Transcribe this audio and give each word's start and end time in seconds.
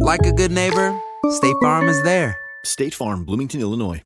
like 0.00 0.26
a 0.26 0.32
good 0.32 0.50
neighbor, 0.50 0.94
State 1.30 1.56
Farm 1.60 1.88
is 1.88 2.02
there. 2.02 2.36
State 2.64 2.94
Farm, 2.94 3.24
Bloomington, 3.24 3.60
Illinois. 3.60 4.02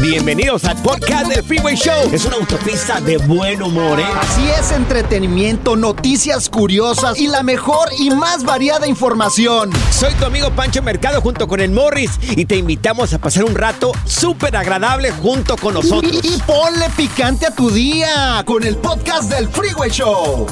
Bienvenidos 0.00 0.64
al 0.64 0.76
podcast 0.82 1.28
del 1.28 1.42
Freeway 1.42 1.74
Show. 1.74 2.10
Es 2.12 2.24
una 2.24 2.36
autopista 2.36 3.00
de 3.00 3.18
buen 3.18 3.62
humor, 3.62 3.98
¿eh? 3.98 4.04
Así 4.20 4.48
es, 4.48 4.70
entretenimiento, 4.72 5.74
noticias 5.76 6.48
curiosas 6.48 7.18
y 7.18 7.26
la 7.26 7.42
mejor 7.42 7.88
y 7.98 8.10
más 8.10 8.44
variada 8.44 8.86
información. 8.86 9.70
Soy 9.90 10.14
tu 10.14 10.24
amigo 10.24 10.50
Pancho 10.52 10.82
Mercado 10.82 11.20
junto 11.20 11.48
con 11.48 11.60
el 11.60 11.70
Morris 11.70 12.18
y 12.36 12.44
te 12.44 12.56
invitamos 12.56 13.12
a 13.14 13.18
pasar 13.18 13.44
un 13.44 13.54
rato 13.54 13.92
súper 14.04 14.56
agradable 14.56 15.10
junto 15.10 15.56
con 15.56 15.74
nosotros. 15.74 16.12
Y, 16.22 16.34
y 16.34 16.38
ponle 16.46 16.88
picante 16.96 17.46
a 17.46 17.50
tu 17.50 17.70
día 17.70 18.42
con 18.46 18.64
el 18.64 18.76
podcast 18.76 19.30
del 19.30 19.48
Freeway 19.48 19.90
Show. 19.90 20.46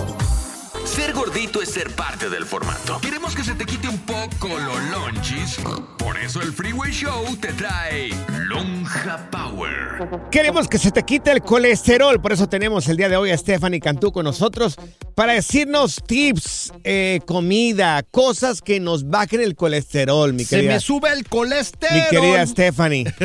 Ser 0.84 1.12
gordito 1.12 1.60
es 1.62 1.70
ser 1.70 1.90
parte 1.90 2.28
del 2.30 2.44
formato. 2.44 3.00
Queremos 3.00 3.34
que 3.34 3.42
se 3.42 3.54
te 3.54 3.64
quite 3.64 3.88
un 3.88 3.98
poco 3.98 4.48
los 4.48 4.82
lonchis. 4.90 5.58
Por 5.98 6.16
eso 6.18 6.40
el 6.42 6.52
Freeway 6.52 6.92
Show 6.92 7.36
te 7.40 7.52
trae 7.54 8.10
Lonja 8.46 9.28
Power. 9.30 10.20
Queremos 10.30 10.68
que 10.68 10.78
se 10.78 10.90
te 10.92 11.02
quite 11.02 11.32
el 11.32 11.42
colesterol, 11.42 12.20
por 12.20 12.32
eso 12.32 12.48
tenemos 12.48 12.86
el 12.88 12.96
día 12.96 13.08
de 13.08 13.16
hoy 13.16 13.30
a 13.30 13.38
Stephanie 13.38 13.80
Cantú 13.80 14.12
con 14.12 14.24
nosotros 14.24 14.76
para 15.14 15.32
decirnos 15.32 16.02
tips, 16.06 16.72
eh, 16.84 17.20
comida, 17.26 18.02
cosas 18.10 18.60
que 18.60 18.78
nos 18.80 19.08
bajen 19.08 19.40
el 19.40 19.56
colesterol, 19.56 20.32
mi 20.34 20.44
Se 20.44 20.56
querida. 20.56 20.74
me 20.74 20.80
sube 20.80 21.12
el 21.12 21.26
colesterol. 21.28 21.94
mi 21.94 22.08
querida 22.10 22.46
Stephanie. 22.46 23.12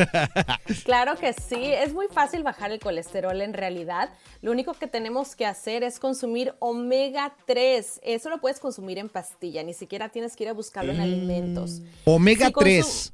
Claro 0.84 1.16
que 1.16 1.32
sí, 1.32 1.56
es 1.60 1.92
muy 1.92 2.06
fácil 2.12 2.42
bajar 2.42 2.70
el 2.72 2.80
colesterol 2.80 3.40
en 3.42 3.52
realidad. 3.54 4.10
Lo 4.40 4.50
único 4.50 4.72
que 4.74 4.86
tenemos 4.86 5.36
que 5.36 5.46
hacer 5.46 5.82
es 5.82 5.98
consumir 5.98 6.54
omega 6.60 7.32
3. 7.46 7.49
Eso 7.58 8.28
lo 8.30 8.40
puedes 8.40 8.60
consumir 8.60 8.98
en 8.98 9.08
pastilla, 9.08 9.62
ni 9.62 9.74
siquiera 9.74 10.08
tienes 10.08 10.36
que 10.36 10.44
ir 10.44 10.50
a 10.50 10.52
buscarlo 10.52 10.92
en 10.92 11.00
alimentos. 11.00 11.80
Omega 12.04 12.46
Si 12.46 12.52
consu- 12.52 12.60
3. 12.60 13.12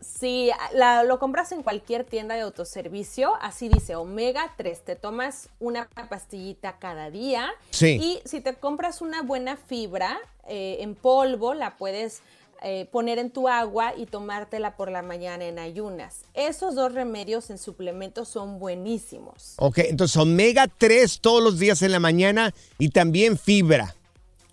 Si 0.00 0.50
la- 0.72 1.04
lo 1.04 1.18
compras 1.18 1.52
en 1.52 1.62
cualquier 1.62 2.04
tienda 2.04 2.34
de 2.34 2.40
autoservicio, 2.40 3.34
así 3.42 3.68
dice 3.68 3.96
omega 3.96 4.50
3. 4.56 4.82
Te 4.82 4.96
tomas 4.96 5.50
una 5.58 5.88
pastillita 6.08 6.78
cada 6.78 7.10
día. 7.10 7.50
Sí. 7.70 7.98
Y 8.00 8.28
si 8.28 8.40
te 8.40 8.54
compras 8.54 9.02
una 9.02 9.22
buena 9.22 9.56
fibra 9.56 10.18
eh, 10.48 10.78
en 10.80 10.94
polvo, 10.94 11.52
la 11.54 11.76
puedes 11.76 12.22
eh, 12.62 12.86
poner 12.90 13.18
en 13.18 13.30
tu 13.30 13.48
agua 13.48 13.94
y 13.96 14.06
tomártela 14.06 14.76
por 14.76 14.90
la 14.90 15.02
mañana 15.02 15.46
en 15.46 15.58
ayunas. 15.58 16.24
Esos 16.34 16.74
dos 16.74 16.92
remedios 16.92 17.50
en 17.50 17.58
suplementos 17.58 18.28
son 18.28 18.58
buenísimos. 18.58 19.54
Ok, 19.58 19.78
entonces 19.78 20.16
omega 20.16 20.66
3 20.66 21.20
todos 21.20 21.42
los 21.42 21.58
días 21.58 21.82
en 21.82 21.92
la 21.92 22.00
mañana 22.00 22.54
y 22.78 22.90
también 22.90 23.38
fibra. 23.38 23.94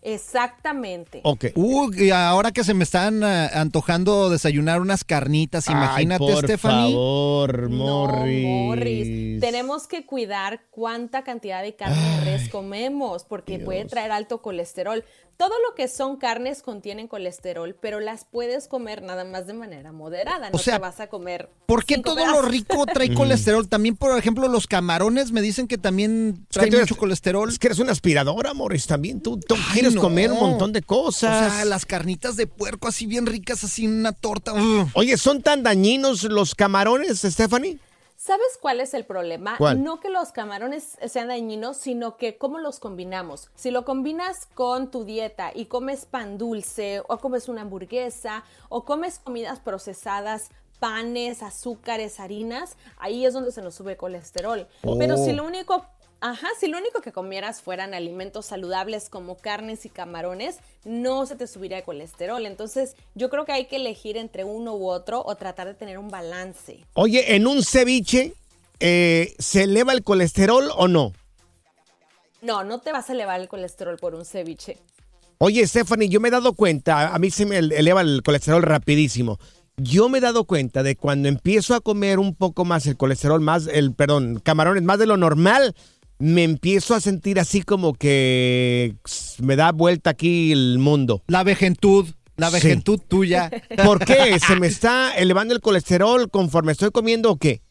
Exactamente. 0.02 1.22
Ok. 1.24 1.46
Uh, 1.56 1.94
y 1.94 2.12
ahora 2.12 2.52
que 2.52 2.64
se 2.64 2.74
me 2.74 2.84
están 2.84 3.24
ah, 3.24 3.48
antojando 3.54 4.30
desayunar 4.30 4.82
unas 4.82 5.04
carnitas, 5.04 5.68
imagínate, 5.70 6.24
Ay, 6.26 6.34
por 6.34 6.44
Stephanie. 6.44 6.94
favor, 6.94 7.70
No, 7.70 7.78
Morris. 8.08 8.46
Morris. 8.46 9.40
Tenemos 9.42 9.88
que 9.88 10.06
cuidar 10.06 10.62
cuánta 10.72 11.24
cantidad 11.24 11.62
de 11.62 11.76
carne 11.76 12.20
de 12.20 12.26
res 12.38 12.50
comemos 12.50 13.24
porque 13.24 13.60
puede 13.60 13.86
traer 13.86 14.12
alto 14.12 14.42
colesterol. 14.42 15.04
Todo 15.38 15.54
lo 15.70 15.76
que 15.76 15.88
son 15.88 16.18
carnes 16.18 16.64
contienen 16.64 17.08
colesterol, 17.08 17.76
pero 17.80 18.00
las 18.00 18.26
puedes 18.26 18.68
comer 18.68 19.04
nada 19.04 19.24
más 19.24 19.46
de 19.46 19.54
manera 19.54 19.92
moderada. 19.92 20.50
No 20.50 20.58
sea, 20.58 20.78
te 20.78 20.82
vas 20.82 21.00
a 21.00 21.10
comer. 21.10 21.52
¿Por 21.68 21.86
qué 21.86 22.00
todo 22.00 22.26
lo 22.26 22.42
rico 22.42 22.88
trae 22.92 23.14
colesterol? 23.14 23.68
También, 23.70 23.96
por 23.96 24.18
ejemplo, 24.18 24.48
los 24.48 24.66
camarones 24.66 25.32
me 25.32 25.42
dicen 25.44 25.68
que 25.68 25.78
también 25.78 26.40
Es 26.50 26.54
que 26.56 26.60
traen 26.62 26.74
eres- 26.74 26.90
mucho 26.90 26.98
colesterol. 26.98 27.48
Es 27.50 27.60
que 27.60 27.68
eres 27.68 27.78
una 27.78 27.92
aspiradora, 27.92 28.56
Morris, 28.56 28.88
también. 28.88 29.22
Tú, 29.22 29.40
tú 29.40 29.54
Ay, 29.70 29.82
no. 29.96 30.02
comer 30.02 30.32
un 30.32 30.40
montón 30.40 30.74
de 30.74 30.80
O 30.80 30.86
cosas. 30.86 31.54
sea, 31.54 31.66
las 31.66 31.86
carnitas 31.86 32.36
de 32.36 32.48
puerco 32.48 32.88
así 32.88 33.06
bien 33.06 33.26
ricas, 33.26 33.64
así 33.64 33.86
en 33.86 34.00
una 34.00 34.12
torta. 34.14 34.54
ugh. 34.54 34.88
Oye, 34.94 35.18
¿son 35.18 35.42
tan 35.42 35.64
dañinos 35.64 36.24
los 36.24 36.56
camarones, 36.56 37.20
Stephanie? 37.22 37.80
¿Sabes 38.20 38.58
cuál 38.60 38.80
es 38.82 38.94
el 38.96 39.06
problema? 39.06 39.56
¿Cuál? 39.58 39.84
No 39.84 40.00
que 40.00 40.10
los 40.10 40.32
camarones 40.32 40.98
sean 41.08 41.28
dañinos, 41.28 41.78
sino 41.78 42.18
que 42.18 42.38
cómo 42.38 42.58
los 42.58 42.80
combinamos. 42.80 43.50
Si 43.56 43.70
lo 43.70 43.86
combinas 43.86 44.48
con 44.56 44.90
tu 44.90 45.06
dieta 45.06 45.52
y 45.54 45.66
comes 45.66 46.06
pan 46.06 46.38
dulce, 46.40 47.02
o 47.08 47.20
comes 47.20 47.48
una 47.48 47.62
hamburguesa, 47.62 48.44
o 48.70 48.86
comes 48.86 49.20
comidas 49.20 49.60
procesadas, 49.60 50.50
panes, 50.80 51.42
azúcares, 51.44 52.20
harinas, 52.20 52.76
ahí 52.98 53.26
es 53.26 53.34
donde 53.34 53.52
se 53.52 53.62
nos 53.62 53.76
sube 53.76 53.98
colesterol. 53.98 54.68
Pero 54.98 55.18
si 55.18 55.32
lo 55.32 55.46
único, 55.46 55.86
ajá, 56.22 56.48
si 56.60 56.68
lo 56.68 56.78
único 56.78 57.02
que 57.02 57.12
comieras 57.12 57.62
fueran 57.62 57.94
alimentos 57.94 58.46
saludables 58.46 59.10
como 59.10 59.38
carnes 59.38 59.86
y 59.86 59.90
camarones, 59.90 60.58
no 60.86 61.26
se 61.26 61.36
te 61.36 61.48
subiría 61.48 61.80
el 61.80 61.84
colesterol. 61.84 62.46
Entonces, 62.46 62.96
yo 63.16 63.30
creo 63.30 63.46
que 63.46 63.52
hay 63.52 63.66
que 63.66 63.78
elegir 63.78 64.18
entre 64.18 64.44
uno 64.44 64.76
u 64.76 64.88
otro 64.88 65.24
o 65.26 65.36
tratar 65.36 65.68
de 65.68 65.74
tener 65.74 65.98
un 65.98 66.10
balance. 66.10 66.80
Oye, 66.94 67.36
en 67.36 67.48
un 67.48 67.64
ceviche, 67.64 68.34
eh, 68.80 69.36
¿se 69.40 69.64
eleva 69.64 69.94
el 69.94 70.04
colesterol 70.04 70.72
o 70.76 70.88
no? 70.88 71.14
No, 72.42 72.64
no 72.64 72.80
te 72.80 72.92
vas 72.92 73.10
a 73.10 73.14
elevar 73.14 73.42
el 73.42 73.48
colesterol 73.48 73.98
por 73.98 74.16
un 74.16 74.26
ceviche. 74.26 74.78
Oye, 75.40 75.66
Stephanie, 75.68 76.10
yo 76.10 76.20
me 76.20 76.30
he 76.30 76.32
dado 76.32 76.54
cuenta, 76.54 77.14
a 77.14 77.20
mí 77.20 77.30
se 77.30 77.46
me 77.46 77.58
eleva 77.58 78.02
el 78.02 78.24
colesterol 78.24 78.64
rapidísimo. 78.64 79.40
Yo 79.78 80.10
me 80.10 80.18
he 80.18 80.22
dado 80.22 80.46
cuenta 80.46 80.82
de 80.82 80.96
cuando 80.96 81.28
empiezo 81.28 81.76
a 81.76 81.82
comer 81.82 82.18
un 82.18 82.34
poco 82.34 82.66
más 82.66 82.88
el 82.88 82.98
colesterol, 82.98 83.40
más 83.40 83.68
el, 83.68 83.94
perdón, 83.94 84.42
camarones, 84.44 84.82
más 84.82 84.98
de 84.98 85.06
lo 85.06 85.18
normal, 85.18 85.76
me 86.20 86.44
empiezo 86.44 86.96
a 86.96 87.00
sentir 87.02 87.40
así 87.40 87.62
como 87.62 87.94
que 87.94 88.96
me 89.42 89.56
da 89.56 89.72
vuelta 89.72 90.12
aquí 90.12 90.52
el 90.52 90.78
mundo. 90.80 91.24
La 91.28 91.44
vejentud, 91.44 92.08
la 92.36 92.48
Sí. 92.50 92.54
vejentud 92.56 93.00
tuya. 93.08 93.50
¿Por 93.86 94.04
qué? 94.06 94.40
¿Se 94.40 94.56
me 94.56 94.68
está 94.68 95.16
elevando 95.16 95.54
el 95.54 95.62
colesterol 95.62 96.30
conforme 96.32 96.72
estoy 96.72 96.92
comiendo 96.92 97.32
o 97.32 97.38
qué? 97.38 97.62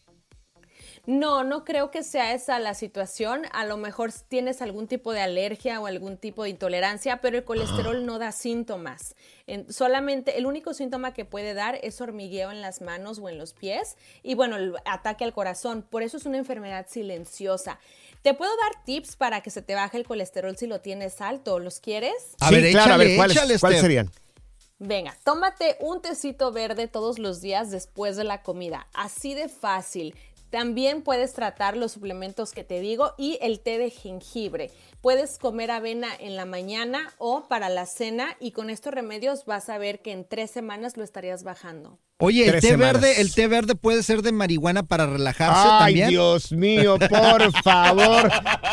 No, 1.09 1.45
no 1.45 1.65
creo 1.65 1.93
que 1.93 2.03
sea 2.03 2.35
esa 2.35 2.59
la 2.59 2.75
situación. 2.75 3.43
A 3.53 3.65
lo 3.65 3.77
mejor 3.77 4.11
tienes 4.27 4.61
algún 4.61 4.89
tipo 4.89 5.13
de 5.13 5.21
alergia 5.21 5.81
o 5.81 5.87
algún 5.87 6.17
tipo 6.17 6.43
de 6.43 6.49
intolerancia, 6.51 7.21
pero 7.21 7.39
el 7.39 7.45
colesterol 7.45 8.05
no 8.05 8.19
da 8.19 8.33
síntomas. 8.33 9.15
En- 9.47 9.73
solamente 9.73 10.37
el 10.37 10.47
único 10.47 10.75
síntoma 10.75 11.15
que 11.15 11.25
puede 11.25 11.55
dar 11.55 11.79
es 11.85 12.01
hormigueo 12.01 12.51
en 12.51 12.61
las 12.61 12.81
manos 12.81 13.21
o 13.21 13.29
en 13.29 13.39
los 13.39 13.53
pies 13.53 13.97
y 14.25 14.35
bueno, 14.35 14.57
el 14.57 14.75
ataque 14.85 15.23
al 15.23 15.33
corazón. 15.33 15.87
Por 15.89 16.03
eso 16.03 16.17
es 16.17 16.27
una 16.27 16.39
enfermedad 16.39 16.87
silenciosa. 16.89 17.79
Te 18.27 18.35
puedo 18.35 18.51
dar 18.57 18.85
tips 18.85 19.15
para 19.15 19.41
que 19.41 19.51
se 19.53 19.63
te 19.63 19.77
baje 19.77 19.99
el 19.99 20.05
colesterol 20.05 20.57
si 20.57 20.67
lo 20.67 20.81
tienes 20.81 21.21
alto. 21.21 21.61
¿Los 21.61 21.79
quieres? 21.79 22.35
A 22.41 22.49
sí, 22.49 22.57
ver, 22.57 22.73
claro, 22.73 22.95
a 22.95 22.97
ver, 22.97 23.15
¿cuáles, 23.15 23.37
échale, 23.37 23.57
cuáles 23.57 23.81
serían? 23.81 24.11
Venga, 24.81 25.17
tómate 25.23 25.77
un 25.79 26.03
tecito 26.03 26.51
verde 26.51 26.89
todos 26.89 27.21
los 27.21 27.41
días 27.41 27.71
después 27.71 28.17
de 28.17 28.25
la 28.25 28.43
comida. 28.43 28.89
Así 28.95 29.35
de 29.35 29.49
fácil. 29.49 30.17
También 30.51 31.03
puedes 31.03 31.33
tratar 31.33 31.77
los 31.77 31.93
suplementos 31.93 32.53
que 32.53 32.65
te 32.65 32.81
digo 32.81 33.15
y 33.19 33.39
el 33.43 33.61
té 33.61 33.79
de 33.79 33.91
jengibre. 33.91 34.71
Puedes 35.01 35.39
comer 35.39 35.71
avena 35.71 36.09
en 36.19 36.37
la 36.37 36.47
mañana 36.47 37.13
o 37.19 37.47
para 37.49 37.69
la 37.69 37.87
cena 37.87 38.37
y 38.41 38.53
con 38.53 38.71
estos 38.71 38.93
remedios 38.95 39.45
vas 39.45 39.69
a 39.69 39.79
ver 39.79 40.01
que 40.03 40.13
en 40.13 40.25
tres 40.27 40.51
semanas 40.51 40.97
lo 40.97 41.05
estarías 41.05 41.43
bajando. 41.45 41.99
Oye, 42.19 42.47
el 42.47 42.61
té 42.61 42.69
semanas. 42.69 42.95
verde, 43.03 43.21
el 43.21 43.35
té 43.35 43.47
verde 43.47 43.75
puede 43.75 44.03
ser 44.03 44.23
de 44.23 44.33
marihuana 44.33 44.83
para 44.85 45.07
relajarse 45.07 45.61
Ay, 45.71 45.79
también. 45.95 46.09
Dios 46.09 46.51
mío, 46.51 46.97
por 46.99 47.53
favor. 47.63 48.31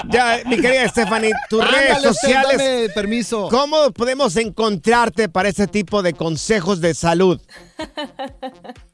Ya, 0.10 0.42
mi 0.46 0.56
querida 0.62 0.88
Stephanie, 0.88 1.34
tus 1.50 1.62
Ándale, 1.62 1.78
redes 1.82 1.98
usted, 1.98 2.12
sociales. 2.12 2.58
dame 2.58 2.90
permiso. 2.90 3.50
¿Cómo 3.50 3.92
podemos 3.92 4.38
encontrarte 4.38 5.28
para 5.28 5.50
ese 5.50 5.68
tipo 5.68 6.02
de 6.02 6.14
consejos 6.14 6.80
de 6.80 6.94
salud? 6.94 7.42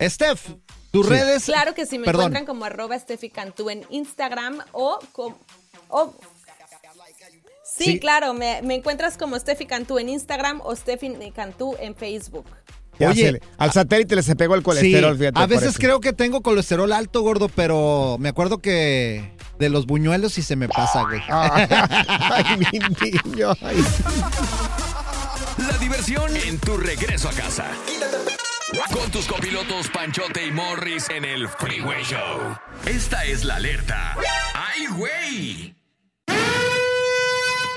Steph, 0.00 0.48
tus 0.90 1.06
Sí. 1.06 1.12
redes. 1.12 1.44
Claro 1.44 1.74
que 1.74 1.86
sí, 1.86 1.98
me 1.98 2.04
Perdón. 2.06 2.22
encuentran 2.22 2.46
como 2.46 2.64
arroba 2.64 2.98
Steffi 2.98 3.30
Cantú 3.30 3.70
en 3.70 3.84
Instagram 3.90 4.58
o 4.72 4.98
com- 5.12 5.34
o- 5.88 6.14
Sí, 7.64 7.84
Sí. 7.84 8.00
claro, 8.00 8.34
me, 8.34 8.60
me 8.62 8.74
encuentras 8.74 9.16
como 9.16 9.38
Steffi 9.38 9.64
Cantú 9.64 9.98
en 9.98 10.08
Instagram 10.08 10.60
o 10.64 10.74
Steffi 10.74 11.14
Cantú 11.34 11.76
en 11.78 11.94
Facebook. 11.94 12.44
Ya 12.98 13.10
Oye, 13.10 13.40
al 13.56 13.72
satélite 13.72 14.14
le 14.16 14.22
se 14.22 14.36
pegó 14.36 14.54
el 14.54 14.60
Sí, 14.60 14.64
colesterol, 14.64 15.16
fíjate. 15.16 15.40
a 15.40 15.46
veces 15.46 15.78
creo 15.78 16.00
que 16.00 16.12
tengo 16.12 16.42
colesterol 16.42 16.92
alto, 16.92 17.22
gordo, 17.22 17.48
pero 17.48 18.16
me 18.18 18.28
acuerdo 18.28 18.58
que 18.58 19.32
de 19.58 19.68
los 19.70 19.86
buñuelos 19.86 20.32
sí 20.34 20.42
se 20.42 20.56
me 20.56 20.68
pasa, 20.68 21.02
güey. 21.04 21.20
Ay, 21.30 22.56
mi 22.58 22.78
niño. 23.32 23.54
ay. 23.62 23.82
La 25.66 25.78
diversión 25.78 26.36
en 26.36 26.58
tu 26.58 26.76
regreso 26.76 27.28
a 27.28 27.32
casa. 27.32 27.64
Con 28.70 29.10
tus 29.10 29.26
copilotos 29.26 29.88
Panchote 29.88 30.46
y 30.46 30.52
Morris 30.52 31.08
en 31.10 31.24
el 31.24 31.48
Freeway 31.48 32.04
Show. 32.04 32.56
Esta 32.86 33.24
es 33.24 33.44
la 33.44 33.56
alerta. 33.56 34.16
¡Ay, 34.54 34.86
güey! 34.96 35.74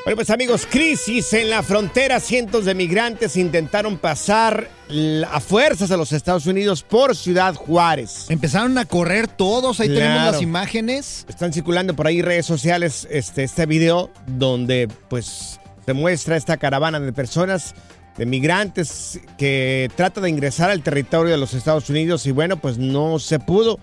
Bueno, 0.06 0.16
pues 0.16 0.30
amigos, 0.30 0.68
crisis 0.70 1.34
en 1.34 1.50
la 1.50 1.64
frontera. 1.64 2.20
Cientos 2.20 2.66
de 2.66 2.76
migrantes 2.76 3.38
intentaron 3.38 3.98
pasar 3.98 4.70
a 5.32 5.40
fuerzas 5.40 5.90
a 5.90 5.98
los 5.98 6.12
Estados 6.12 6.46
Unidos 6.46 6.84
por 6.84 7.16
Ciudad 7.16 7.56
Juárez. 7.56 8.28
Empezaron 8.30 8.78
a 8.78 8.86
correr 8.86 9.28
todos, 9.28 9.80
ahí 9.80 9.88
tenemos 9.88 10.32
las 10.32 10.42
imágenes. 10.44 11.26
Están 11.28 11.54
circulando 11.54 11.96
por 11.96 12.06
ahí 12.06 12.22
redes 12.22 12.46
sociales 12.46 13.08
este, 13.10 13.44
este 13.44 13.66
video 13.66 14.12
donde 14.28 14.88
pues 15.10 15.60
se 15.86 15.94
muestra 15.94 16.38
esta 16.38 16.58
caravana 16.58 17.00
de 17.00 17.14
personas, 17.14 17.74
de 18.18 18.26
migrantes 18.26 19.20
que 19.38 19.90
trata 19.96 20.22
de 20.22 20.30
ingresar 20.30 20.70
al 20.70 20.84
territorio 20.84 21.32
de 21.32 21.38
los 21.38 21.54
Estados 21.54 21.90
Unidos 21.90 22.26
y 22.26 22.32
bueno, 22.32 22.58
pues 22.58 22.78
no 22.78 23.20
se 23.20 23.40
pudo. 23.40 23.80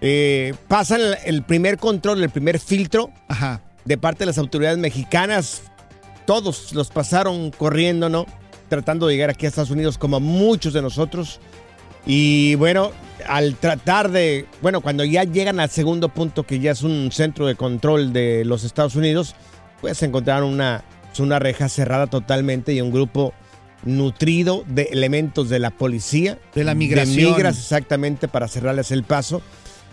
Eh, 0.00 0.54
pasan 0.68 1.00
el, 1.00 1.16
el 1.24 1.42
primer 1.42 1.78
control, 1.78 2.22
el 2.22 2.30
primer 2.30 2.58
filtro 2.58 3.10
Ajá. 3.28 3.62
de 3.84 3.98
parte 3.98 4.20
de 4.20 4.26
las 4.26 4.38
autoridades 4.38 4.78
mexicanas. 4.78 5.62
Todos 6.26 6.72
los 6.72 6.88
pasaron 6.88 7.50
corriendo, 7.50 8.08
¿no? 8.08 8.26
Tratando 8.68 9.06
de 9.06 9.14
llegar 9.14 9.30
aquí 9.30 9.46
a 9.46 9.48
Estados 9.48 9.70
Unidos 9.70 9.96
como 9.96 10.20
muchos 10.20 10.72
de 10.72 10.82
nosotros. 10.82 11.40
Y 12.04 12.54
bueno, 12.56 12.92
al 13.28 13.56
tratar 13.56 14.10
de, 14.10 14.46
bueno, 14.62 14.80
cuando 14.80 15.04
ya 15.04 15.24
llegan 15.24 15.60
al 15.60 15.70
segundo 15.70 16.08
punto, 16.08 16.44
que 16.44 16.60
ya 16.60 16.72
es 16.72 16.82
un 16.82 17.10
centro 17.12 17.46
de 17.46 17.56
control 17.56 18.12
de 18.12 18.44
los 18.44 18.64
Estados 18.64 18.94
Unidos, 18.94 19.34
pues 19.80 20.02
encontraron 20.02 20.52
una, 20.52 20.84
una 21.18 21.38
reja 21.38 21.68
cerrada 21.68 22.06
totalmente 22.06 22.72
y 22.72 22.80
un 22.80 22.90
grupo 22.92 23.34
nutrido 23.86 24.64
de 24.68 24.82
elementos 24.92 25.48
de 25.48 25.58
la 25.58 25.70
policía. 25.70 26.38
De 26.54 26.64
la 26.64 26.74
migración. 26.74 27.32
migras, 27.32 27.56
exactamente, 27.56 28.28
para 28.28 28.48
cerrarles 28.48 28.90
el 28.90 29.04
paso 29.04 29.40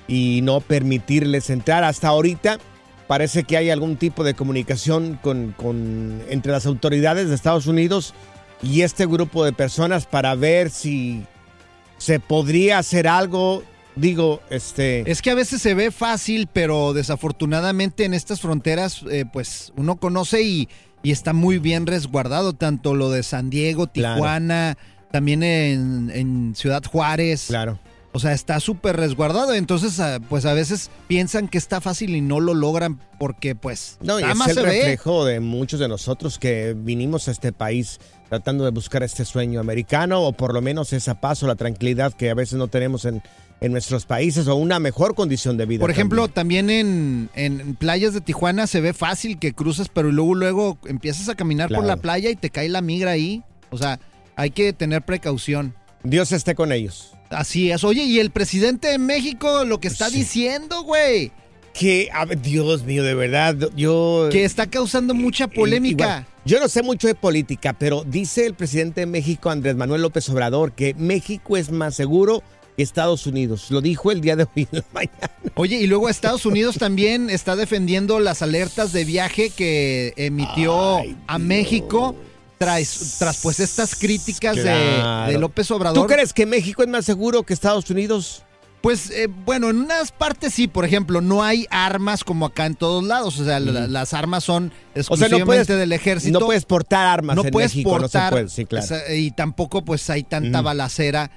y 0.08 0.42
no 0.44 0.60
permitirles 0.60 1.50
entrar. 1.50 1.86
Hasta 1.86 2.10
ahorita 2.10 2.58
parece 3.08 3.44
que 3.44 3.56
hay 3.56 3.70
algún 3.70 3.96
tipo 3.96 4.24
de 4.26 4.34
comunicación 4.34 5.18
con, 5.22 5.54
con- 5.56 6.22
entre 6.30 6.52
las 6.52 6.66
autoridades 6.66 7.30
de 7.30 7.36
Estados 7.36 7.68
Unidos 7.68 8.14
y 8.62 8.82
este 8.82 9.06
grupo 9.06 9.46
de 9.46 9.54
personas 9.54 10.06
para 10.06 10.36
ver 10.36 10.70
si 10.70 11.24
se 11.98 12.20
podría 12.20 12.80
hacer 12.80 13.08
algo. 13.08 13.64
Digo, 13.96 14.42
este. 14.50 15.10
Es 15.10 15.22
que 15.22 15.30
a 15.30 15.36
veces 15.36 15.62
se 15.62 15.76
ve 15.76 15.92
fácil, 15.92 16.48
pero 16.52 16.94
desafortunadamente 16.94 18.06
en 18.06 18.16
estas 18.16 18.42
fronteras, 18.42 19.04
eh, 19.12 19.26
pues 19.32 19.72
uno 19.76 19.98
conoce 19.98 20.42
y, 20.42 20.68
y 21.04 21.12
está 21.12 21.34
muy 21.34 21.60
bien 21.60 21.86
resguardado, 21.86 22.54
tanto 22.54 22.96
lo 22.96 23.12
de 23.12 23.22
San 23.24 23.50
Diego, 23.50 23.88
Claro. 23.88 24.16
Tijuana, 24.16 24.78
también 25.12 25.44
en, 25.44 26.10
en 26.12 26.56
Ciudad 26.56 26.82
Juárez. 26.84 27.46
Claro. 27.48 27.78
O 28.16 28.20
sea, 28.20 28.34
está 28.34 28.60
súper 28.60 28.96
resguardado. 28.96 29.54
Entonces, 29.56 30.00
ah, 30.00 30.20
pues 30.30 30.46
a 30.46 30.54
veces 30.54 30.92
piensan 31.08 31.48
que 31.48 31.58
está 31.58 31.82
fácil 31.82 32.16
y 32.16 32.22
no 32.22 32.40
lo 32.40 32.54
logran 32.54 33.00
porque, 33.20 33.56
pues, 33.56 33.98
No, 34.02 34.20
y 34.20 34.24
es 34.24 34.36
más 34.36 34.50
el 34.50 34.58
ve. 34.58 34.62
reflejo 34.72 35.26
de 35.26 35.40
muchos 35.40 35.80
de 35.80 35.88
nosotros 35.88 36.38
que 36.38 36.76
vinimos 36.78 37.28
a 37.28 37.32
este 37.32 37.52
país 37.52 38.00
tratando 38.30 38.66
de 38.66 38.72
buscar 38.72 39.02
este 39.04 39.26
sueño 39.26 39.60
americano 39.60 40.22
o 40.22 40.32
por 40.34 40.54
lo 40.54 40.62
menos 40.62 40.94
esa 40.94 41.20
paz 41.22 41.42
o 41.44 41.48
la 41.48 41.56
tranquilidad 41.56 42.14
que 42.14 42.30
a 42.30 42.36
veces 42.36 42.58
no 42.60 42.68
tenemos 42.68 43.06
en, 43.06 43.22
en 43.62 43.72
nuestros 43.72 44.06
países 44.06 44.48
o 44.48 44.56
una 44.56 44.80
mejor 44.80 45.16
condición 45.16 45.56
de 45.58 45.66
vida. 45.66 45.80
Por 45.82 45.92
ejemplo, 45.92 46.28
también. 46.28 46.68
también 46.68 47.30
en, 47.36 47.60
en 47.62 47.76
playas 47.76 48.14
de 48.14 48.22
Tijuana 48.22 48.68
se 48.68 48.82
ve 48.82 48.94
fácil 48.94 49.40
que 49.40 49.54
cruces, 49.54 49.88
pero 49.88 50.12
luego, 50.12 50.36
luego 50.36 50.78
empiezas 50.86 51.30
a 51.30 51.36
caminar 51.36 51.70
por 51.70 51.86
la 51.86 51.98
playa 51.98 52.30
y 52.30 52.36
te 52.36 52.50
cae 52.50 52.68
la 52.70 52.82
migra 52.82 53.12
ahí. 53.12 53.42
O 53.70 53.78
sea, 53.78 54.00
hay 54.36 54.52
que 54.52 54.74
tener 54.74 55.02
precaución. 55.04 55.74
Dios 56.04 56.32
esté 56.34 56.56
con 56.56 56.72
ellos. 56.72 57.14
Así 57.30 57.72
es. 57.72 57.84
Oye, 57.84 58.04
y 58.04 58.20
el 58.20 58.30
presidente 58.32 58.90
de 58.90 58.98
México 59.00 59.64
lo 59.64 59.80
que 59.80 59.88
está 59.88 60.10
Sí. 60.10 60.18
diciendo, 60.18 60.84
güey, 60.84 61.32
Que, 61.74 62.10
a 62.14 62.26
ver, 62.26 62.40
Dios 62.40 62.84
mío, 62.84 63.02
de 63.04 63.16
verdad, 63.16 63.56
yo... 63.76 64.28
que 64.32 64.44
está 64.46 64.68
causando 64.68 65.16
mucha 65.16 65.48
polémica. 65.48 66.04
Igual, 66.04 66.26
yo 66.46 66.60
no 66.60 66.68
sé 66.68 66.84
mucho 66.84 67.08
de 67.08 67.16
política, 67.16 67.74
pero 67.74 68.04
dice 68.04 68.46
el 68.46 68.54
presidente 68.54 69.00
de 69.02 69.08
México, 69.08 69.50
Andrés 69.50 69.76
Manuel 69.76 70.04
López 70.04 70.30
Obrador, 70.30 70.74
que 70.74 70.94
México 70.96 71.58
es 71.58 71.72
más 71.72 71.96
seguro 71.96 72.44
Estados 72.78 73.28
Unidos. 73.28 73.70
Lo 73.72 73.82
dijo 73.82 74.12
el 74.12 74.22
día 74.22 74.36
de 74.36 74.44
hoy 74.44 74.68
en 74.72 74.80
la 74.80 74.84
mañana. 74.94 75.32
Oye, 75.56 75.78
y 75.78 75.88
luego 75.88 76.10
Estados 76.10 76.46
Unidos 76.46 76.78
también 76.78 77.30
está 77.30 77.56
defendiendo 77.56 78.20
las 78.20 78.42
alertas 78.42 78.92
de 78.94 79.06
viaje 79.06 79.50
que 79.50 80.14
emitió 80.18 80.98
Ay, 80.98 81.16
a. 81.28 81.38
México 81.38 82.16
tras, 82.58 83.18
tras 83.20 83.42
pues 83.42 83.60
estas 83.60 83.96
críticas 83.96 84.56
de- 84.56 84.64
Claro. 84.64 85.32
de, 85.32 85.38
López 85.38 85.70
Obrador. 85.72 86.08
¿Tú 86.08 86.14
crees 86.14 86.34
que 86.34 86.46
México 86.46 86.82
es 86.82 86.90
más 86.90 87.06
seguro 87.06 87.44
que 87.44 87.54
Estados 87.54 87.90
Unidos? 87.90 88.44
Pues 88.82 89.12
eh, 89.12 89.28
bueno, 89.46 89.70
en 89.70 89.78
unas 89.78 90.12
partes 90.12 90.54
sí, 90.54 90.68
por 90.68 90.84
ejemplo, 90.84 91.22
no 91.22 91.42
hay 91.42 91.66
armas 91.70 92.26
como 92.26 92.46
acá 92.48 92.66
en 92.66 92.76
todos 92.76 93.02
lados, 93.02 93.40
o 93.40 93.46
sea, 93.46 93.58
la- 93.62 93.88
las 93.88 94.14
armas 94.14 94.44
son 94.44 94.66
O 94.68 94.70
sea, 94.70 95.00
exclusivamente 95.02 95.40
no 95.40 95.46
puedes, 95.46 95.68
del 95.68 95.92
ejército. 95.94 96.38
no 96.40 96.46
puedes 96.46 96.66
portar 96.66 97.06
armas 97.08 97.38
no 97.38 97.46
en 97.46 97.52
puedes 97.52 97.72
México, 97.76 97.92
portar, 97.92 98.34
no 98.34 98.38
se 98.40 98.44
puede, 98.44 98.50
sí, 98.50 98.66
claro. 98.66 98.84
o 98.84 98.88
sea, 98.90 99.16
y 99.16 99.32
tampoco 99.32 99.86
pues 99.86 100.10
hay 100.10 100.24
tanta 100.24 100.60
balacera. 100.62 101.32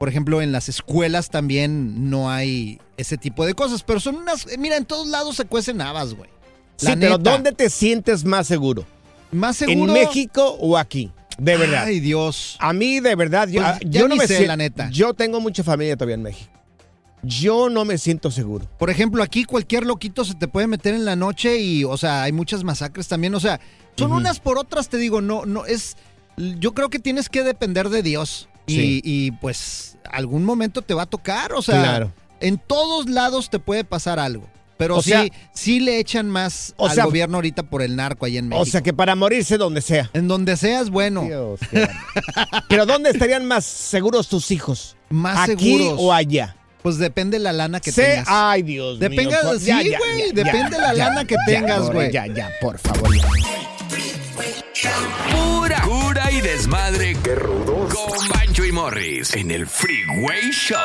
Por 0.00 0.08
ejemplo, 0.08 0.40
en 0.40 0.50
las 0.50 0.70
escuelas 0.70 1.28
también 1.28 2.08
no 2.08 2.30
hay 2.30 2.80
ese 2.96 3.18
tipo 3.18 3.44
de 3.44 3.52
cosas, 3.52 3.82
pero 3.82 4.00
son 4.00 4.14
unas, 4.14 4.46
eh, 4.46 4.56
mira, 4.56 4.78
en 4.78 4.86
todos 4.86 5.06
lados 5.06 5.36
se 5.36 5.44
cuecen 5.44 5.82
habas, 5.82 6.14
güey. 6.14 6.30
sí, 6.76 6.86
La 6.86 6.96
pero 6.96 7.18
neta. 7.18 7.30
¿dónde 7.32 7.52
te 7.52 7.68
sientes 7.68 8.24
más 8.24 8.46
seguro? 8.46 8.86
Más 9.30 9.58
seguro. 9.58 9.94
¿En 9.94 10.02
México 10.02 10.56
o 10.58 10.78
aquí? 10.78 11.12
De 11.36 11.54
verdad. 11.58 11.84
Ay, 11.84 12.00
Dios. 12.00 12.56
A 12.60 12.72
mí, 12.72 13.00
de 13.00 13.14
verdad, 13.14 13.46
yo, 13.46 13.60
Pues, 13.60 13.74
ah, 13.74 13.78
yo 13.84 14.08
no 14.08 14.16
me 14.16 14.26
sé, 14.26 14.46
la 14.46 14.56
neta. 14.56 14.88
Yo 14.90 15.12
tengo 15.12 15.38
mucha 15.38 15.62
familia 15.62 15.96
todavía 15.98 16.14
en 16.14 16.22
México. 16.22 16.50
Yo 17.22 17.68
no 17.68 17.84
me 17.84 17.98
siento 17.98 18.30
seguro. 18.30 18.66
Por 18.78 18.88
ejemplo, 18.88 19.22
aquí 19.22 19.44
cualquier 19.44 19.84
loquito 19.84 20.24
se 20.24 20.34
te 20.34 20.48
puede 20.48 20.66
meter 20.66 20.94
en 20.94 21.04
la 21.04 21.14
noche 21.14 21.58
y, 21.58 21.84
o 21.84 21.98
sea, 21.98 22.22
hay 22.22 22.32
muchas 22.32 22.64
masacres 22.64 23.06
también. 23.06 23.34
O 23.34 23.40
sea, 23.40 23.60
son 23.96 24.12
unas 24.12 24.40
por 24.40 24.58
otras, 24.58 24.88
te 24.88 24.96
digo, 24.96 25.20
no, 25.20 25.44
no, 25.44 25.66
es. 25.66 25.98
Yo 26.38 26.72
creo 26.72 26.88
que 26.88 26.98
tienes 26.98 27.28
que 27.28 27.42
depender 27.42 27.90
de 27.90 28.02
Dios. 28.02 28.48
Y, 28.70 28.76
Sí. 28.76 29.00
y, 29.04 29.30
pues 29.32 29.96
algún 30.10 30.44
momento 30.44 30.82
te 30.82 30.94
va 30.94 31.02
a 31.02 31.06
tocar. 31.06 31.52
O 31.52 31.62
sea, 31.62 31.80
Claro. 31.82 32.12
en 32.40 32.58
todos 32.58 33.08
lados 33.08 33.50
te 33.50 33.58
puede 33.58 33.84
pasar 33.84 34.18
algo. 34.18 34.46
Pero 34.76 34.96
O 34.96 35.02
sí, 35.02 35.10
sea- 35.10 35.26
sí 35.52 35.78
le 35.78 35.98
echan 35.98 36.30
más 36.30 36.72
O 36.78 36.86
al 36.88 36.94
sea- 36.94 37.04
gobierno 37.04 37.36
ahorita 37.36 37.64
por 37.64 37.82
el 37.82 37.96
narco 37.96 38.24
ahí 38.24 38.38
en 38.38 38.48
México. 38.48 38.62
O 38.62 38.64
sea 38.66 38.80
que 38.80 38.94
para 38.94 39.14
morirse 39.14 39.58
donde 39.58 39.82
sea. 39.82 40.08
en 40.14 40.26
donde 40.26 40.56
seas 40.56 40.88
bueno, 40.88 41.22
Dios. 41.24 41.60
Pero 42.68 42.86
¿dónde 42.86 43.10
estarían 43.10 43.44
más 43.44 43.66
seguros 43.66 44.28
tus 44.28 44.50
hijos? 44.50 44.96
más 45.10 45.50
¿Aquí 45.50 45.76
seguros. 45.76 45.98
o 46.00 46.12
allá? 46.14 46.56
Pues 46.82 46.96
depende 46.96 47.38
la 47.38 47.52
lana 47.52 47.78
que 47.80 47.92
Sé- 47.92 48.04
tengas. 48.04 48.28
Ay, 48.30 48.62
Dios 48.62 48.98
Depende- 48.98 49.26
mío. 49.36 49.58
sí, 49.58 49.70
güey, 49.70 50.32
depende 50.32 50.76
ya, 50.76 50.80
la 50.80 50.94
ya, 50.94 51.04
lana 51.08 51.24
que 51.26 51.34
ya, 51.34 51.44
tengas, 51.44 51.90
güey. 51.90 52.10
Ya, 52.10 52.26
ya, 52.26 52.48
por 52.62 52.78
favor. 52.78 53.10
Y 56.40 56.42
desmadre. 56.42 57.16
¡Qué 57.22 57.34
rudos! 57.34 57.94
Con 57.94 58.28
Bancho 58.28 58.64
y 58.64 58.72
Morris 58.72 59.34
en 59.34 59.50
el 59.50 59.66
Freeway 59.66 60.50
Show. 60.50 60.78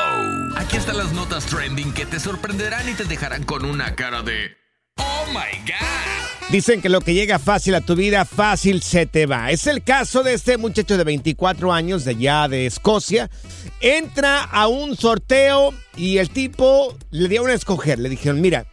Aquí 0.56 0.76
están 0.76 0.98
las 0.98 1.12
notas 1.12 1.46
trending 1.46 1.92
que 1.92 2.06
te 2.06 2.20
sorprenderán 2.20 2.88
y 2.88 2.94
te 2.94 3.04
dejarán 3.04 3.44
con 3.44 3.64
una 3.64 3.94
cara 3.94 4.22
de... 4.22 4.56
¡Oh 4.98 5.16
¡Oh, 5.26 5.32
my 5.32 5.58
God! 5.66 6.50
Dicen 6.50 6.80
que 6.80 6.88
lo 6.88 7.00
que 7.00 7.14
llega 7.14 7.38
fácil 7.38 7.74
a 7.74 7.80
tu 7.80 7.96
vida, 7.96 8.24
fácil 8.24 8.82
se 8.82 9.06
te 9.06 9.26
va. 9.26 9.50
Es 9.50 9.66
el 9.66 9.82
caso 9.82 10.22
de 10.22 10.34
este 10.34 10.56
muchacho 10.58 10.96
de 10.96 11.04
24 11.04 11.72
años 11.72 12.04
de 12.04 12.12
allá 12.12 12.46
de 12.48 12.66
Escocia. 12.66 13.28
Entra 13.80 14.44
a 14.44 14.68
un 14.68 14.96
sorteo 14.96 15.74
y 15.96 16.18
el 16.18 16.30
tipo 16.30 16.96
le 17.10 17.28
dio 17.28 17.46
a 17.46 17.52
escoger. 17.52 17.98
Le 17.98 18.08
dijeron, 18.08 18.40
mira, 18.40 18.66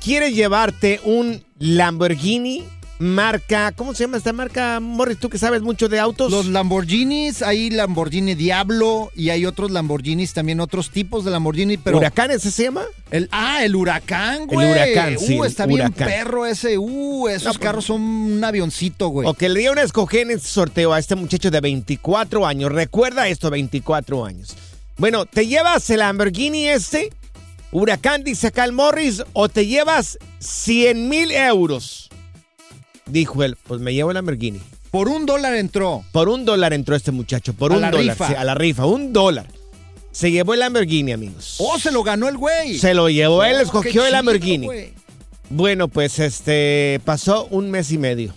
¿quieres 0.00 0.34
llevarte 0.34 1.00
un 1.04 1.44
Lamborghini 1.58 2.64
marca, 2.98 3.72
¿cómo 3.72 3.94
se 3.94 4.04
llama 4.04 4.16
esta 4.16 4.32
marca, 4.32 4.80
Morris? 4.80 5.18
Tú 5.18 5.28
que 5.28 5.38
sabes 5.38 5.62
mucho 5.62 5.88
de 5.88 5.98
autos. 5.98 6.30
Los 6.30 6.46
Lamborghinis, 6.46 7.42
hay 7.42 7.70
Lamborghini 7.70 8.34
Diablo 8.34 9.10
y 9.14 9.30
hay 9.30 9.46
otros 9.46 9.70
Lamborghinis, 9.70 10.32
también 10.32 10.60
otros 10.60 10.90
tipos 10.90 11.24
de 11.24 11.30
Lamborghini, 11.30 11.76
pero... 11.76 11.98
¿Huracán 11.98 12.30
ese 12.30 12.50
se 12.50 12.64
llama? 12.64 12.84
El, 13.10 13.28
ah, 13.32 13.64
el 13.64 13.76
Huracán, 13.76 14.46
güey. 14.46 14.66
El 14.66 14.72
Huracán, 14.72 15.18
sí. 15.18 15.38
Uh, 15.38 15.44
está 15.44 15.66
bien 15.66 15.92
perro 15.92 16.46
ese. 16.46 16.78
Uh, 16.78 17.28
esos 17.28 17.56
pues, 17.56 17.58
carros 17.58 17.84
son 17.84 18.00
un 18.02 18.42
avioncito, 18.42 19.08
güey. 19.08 19.28
O 19.28 19.34
que 19.34 19.48
le 19.48 19.60
dieron 19.60 19.78
a 19.78 19.82
escoger 19.82 20.22
en 20.22 20.32
este 20.32 20.48
sorteo 20.48 20.92
a 20.92 20.98
este 20.98 21.14
muchacho 21.14 21.50
de 21.50 21.60
24 21.60 22.46
años. 22.46 22.72
Recuerda 22.72 23.28
esto, 23.28 23.50
24 23.50 24.24
años. 24.24 24.56
Bueno, 24.96 25.26
¿te 25.26 25.46
llevas 25.46 25.88
el 25.90 26.00
Lamborghini 26.00 26.68
este? 26.68 27.10
Huracán, 27.72 28.22
dice 28.22 28.48
acá 28.48 28.64
el 28.64 28.72
Morris, 28.72 29.24
o 29.32 29.48
te 29.48 29.66
llevas 29.66 30.18
100 30.38 31.08
mil 31.08 31.32
euros. 31.32 32.08
Dijo 33.06 33.42
él, 33.44 33.56
pues 33.66 33.80
me 33.80 33.92
llevo 33.94 34.10
el 34.10 34.14
Lamborghini. 34.14 34.60
Por 34.90 35.08
un 35.08 35.26
dólar 35.26 35.54
entró. 35.54 36.04
Por 36.12 36.28
un 36.28 36.44
dólar 36.44 36.72
entró 36.72 36.94
este 36.96 37.10
muchacho, 37.12 37.52
por 37.52 37.72
A 37.72 37.76
un 37.76 37.80
la 37.82 37.90
dólar. 37.90 38.14
rifa. 38.16 38.28
sí, 38.28 38.34
a 38.34 38.44
la 38.44 38.54
rifa, 38.54 38.86
un 38.86 39.12
dólar. 39.12 39.46
Se 40.12 40.30
llevó 40.30 40.54
el 40.54 40.60
Lamborghini, 40.60 41.12
amigos. 41.12 41.56
Oh, 41.58 41.78
se 41.78 41.90
lo 41.90 42.02
ganó 42.04 42.28
el 42.28 42.36
güey. 42.36 42.78
Se 42.78 42.94
lo 42.94 43.08
llevó 43.08 43.42
él, 43.44 43.56
Oh, 43.58 43.62
escogió 43.62 44.06
el 44.06 44.12
Lamborghini. 44.12 44.68
Bueno, 45.50 45.88
pues 45.88 46.18
este 46.20 47.00
pasó 47.04 47.46
un 47.50 47.70
mes 47.70 47.90
y 47.92 47.98
medio. 47.98 48.32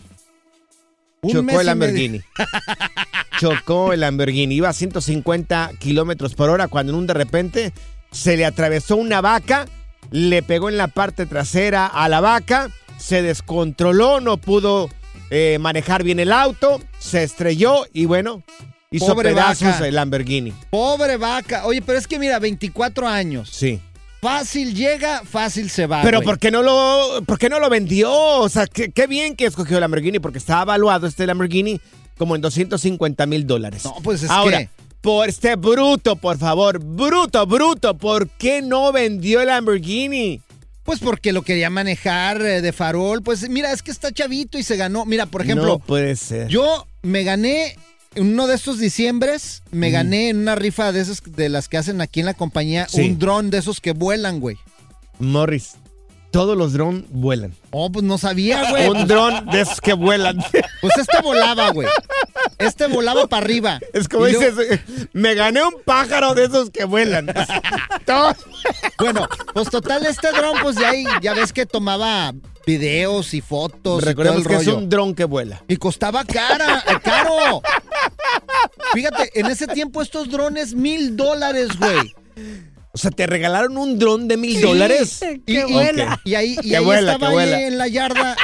Un 1.22 1.32
Chocó 1.34 1.60
el 1.62 1.66
Lamborghini. 1.68 2.22
Chocó 3.40 3.94
el 3.94 4.00
Lamborghini. 4.02 4.56
Iba 4.56 4.70
a 4.70 4.74
150 4.74 5.72
kilómetros 5.80 6.34
por 6.36 6.50
hora 6.50 6.68
cuando 6.68 6.92
en 6.94 7.00
un 7.00 7.08
de 7.08 7.14
repente 7.14 7.74
se 8.12 8.36
le 8.38 8.46
atravesó 8.46 8.96
una 8.96 9.22
vaca, 9.22 9.68
le 10.12 10.42
pegó 10.44 10.70
en 10.70 10.78
la 10.78 10.88
parte 10.88 11.26
trasera 11.26 11.86
a 11.86 12.10
la 12.10 12.20
vaca, 12.22 12.70
se 12.98 13.22
descontroló, 13.22 14.20
no 14.22 14.38
pudo 14.38 14.90
eh, 15.30 15.58
manejar 15.60 16.04
bien 16.04 16.20
el 16.20 16.32
auto, 16.32 16.82
se 17.00 17.24
estrelló 17.24 17.86
y 17.94 18.06
bueno, 18.06 18.44
hizo 18.92 19.08
Pobre 19.08 19.30
pedazos 19.32 19.68
vaca. 19.70 19.88
el 19.88 19.96
Lamborghini. 19.96 20.54
Pobre 20.70 21.18
vaca. 21.18 21.66
Oye, 21.66 21.82
pero 21.82 21.98
es 21.98 22.08
que 22.08 22.20
mira, 22.20 22.40
24 22.40 23.08
años. 23.08 23.50
Sí. 23.52 23.80
Fácil 24.22 24.74
llega, 24.74 25.22
fácil 25.24 25.70
se 25.70 25.86
va. 25.86 26.02
Pero 26.02 26.18
güey. 26.20 26.26
¿por 26.26 26.40
qué 26.40 26.50
no 26.50 26.64
lo, 26.64 27.22
por 27.26 27.38
qué 27.38 27.50
no 27.50 27.60
lo 27.60 27.70
vendió? 27.70 28.12
O 28.12 28.50
sea, 28.50 28.66
qué, 28.66 28.92
qué 28.92 29.06
bien 29.06 29.36
que 29.36 29.46
escogió 29.46 29.78
el 29.78 29.82
Lamborghini, 29.82 30.20
porque 30.20 30.40
está 30.40 30.64
evaluado 30.64 31.06
este 31.08 31.28
Lamborghini 31.28 31.80
como 32.18 32.36
en 32.36 32.42
250 32.42 33.26
mil 33.28 33.46
dólares. 33.46 33.86
No, 33.86 33.96
pues 34.04 34.24
es 34.24 34.30
Ahora, 34.32 34.60
que- 34.60 34.70
por 35.02 35.30
este 35.30 35.56
bruto, 35.56 36.16
por 36.16 36.38
favor, 36.40 36.80
bruto, 36.84 37.46
bruto, 37.46 37.96
¿por 37.96 38.28
qué 38.28 38.64
no 38.64 38.92
vendió 38.92 39.40
el 39.40 39.48
Lamborghini? 39.48 40.42
Pues 40.88 41.00
porque 41.02 41.34
lo 41.34 41.42
quería 41.42 41.70
manejar 41.70 42.42
eh, 42.42 42.62
de 42.62 42.72
farol. 42.72 43.22
Pues 43.22 43.50
mira, 43.50 43.74
es 43.74 43.84
que 43.84 43.92
está 43.92 44.10
chavito 44.14 44.58
y 44.58 44.64
se 44.64 44.78
ganó. 44.78 45.04
Mira, 45.06 45.26
por 45.26 45.42
ejemplo, 45.42 45.68
no 45.68 45.80
puede 45.80 46.16
ser. 46.16 46.48
yo 46.48 46.88
me 47.02 47.24
gané 47.26 47.76
en 48.16 48.28
uno 48.32 48.48
de 48.48 48.56
estos 48.56 48.80
diciembres, 48.80 49.64
me 49.70 49.92
gané 49.92 50.30
en 50.30 50.38
una 50.38 50.56
rifa 50.56 50.94
de 50.94 51.02
esas 51.02 51.22
de 51.26 51.50
las 51.50 51.68
que 51.68 51.78
hacen 51.78 52.00
aquí 52.00 52.22
en 52.22 52.26
la 52.26 52.34
compañía, 52.36 52.88
Sí. 52.90 53.02
un 53.02 53.20
dron 53.20 53.50
de 53.50 53.58
esos 53.58 53.82
que 53.82 53.92
vuelan, 53.92 54.40
güey. 54.40 54.56
Morris, 55.20 55.74
todos 56.32 56.58
los 56.58 56.72
drones 56.72 57.04
vuelan. 57.10 57.54
Oh, 57.72 57.92
pues 57.92 58.06
no 58.06 58.18
sabía, 58.18 58.70
güey. 58.72 58.88
Un 58.88 59.08
dron 59.08 59.46
de 59.48 59.60
esos 59.62 59.82
que 59.82 59.92
vuelan. 59.94 60.38
Pues 60.80 60.94
este 60.98 61.22
volaba, 61.22 61.70
güey. 61.72 61.90
Este 62.58 62.88
volaba 62.88 63.28
para 63.28 63.44
arriba. 63.46 63.80
Es 63.94 64.08
como 64.08 64.26
dices, 64.26 64.54
me 65.14 65.36
gané 65.36 65.64
un 65.64 65.76
pájaro 65.86 66.34
de 66.34 66.46
esos 66.46 66.70
que 66.72 66.86
vuelan. 66.86 67.28
Bueno, 68.98 69.28
pues 69.54 69.70
total, 69.70 70.06
este 70.06 70.32
dron, 70.32 70.58
pues 70.62 70.76
ya, 70.78 70.90
ahí- 70.90 71.06
ya 71.22 71.34
ves 71.34 71.54
que 71.54 71.66
tomaba 71.66 72.34
videos 72.66 73.34
y 73.34 73.42
fotos. 73.42 74.04
Recordemos 74.04 74.42
y 74.42 74.44
todo 74.44 74.54
que 74.58 74.62
es 74.62 74.68
un 74.68 74.90
dron 74.90 75.14
que 75.14 75.26
vuela. 75.26 75.64
Y 75.68 75.78
costaba 75.78 76.24
cara, 76.26 76.84
eh, 76.88 76.98
caro. 77.04 77.62
Fíjate, 78.94 79.40
en 79.40 79.48
ese 79.48 79.68
tiempo 79.68 80.02
estos 80.02 80.30
drones, 80.30 80.74
mil 80.74 81.16
dólares, 81.16 81.70
güey. 81.78 82.16
O 82.98 83.00
sea, 83.00 83.12
¿te 83.12 83.28
regalaron 83.28 83.78
un 83.78 84.00
dron 84.00 84.28
de 84.28 84.38
mil 84.38 84.60
dólares? 84.60 85.20
Vuela. 85.70 86.20
y 86.26 86.34
ahí, 86.34 86.58
y 86.64 86.74
ahí 86.74 86.84
vuela, 86.84 87.14
estaba 87.14 87.40
ahí 87.40 87.66
en 87.66 87.78
la 87.78 87.88
yarda, 87.88 88.36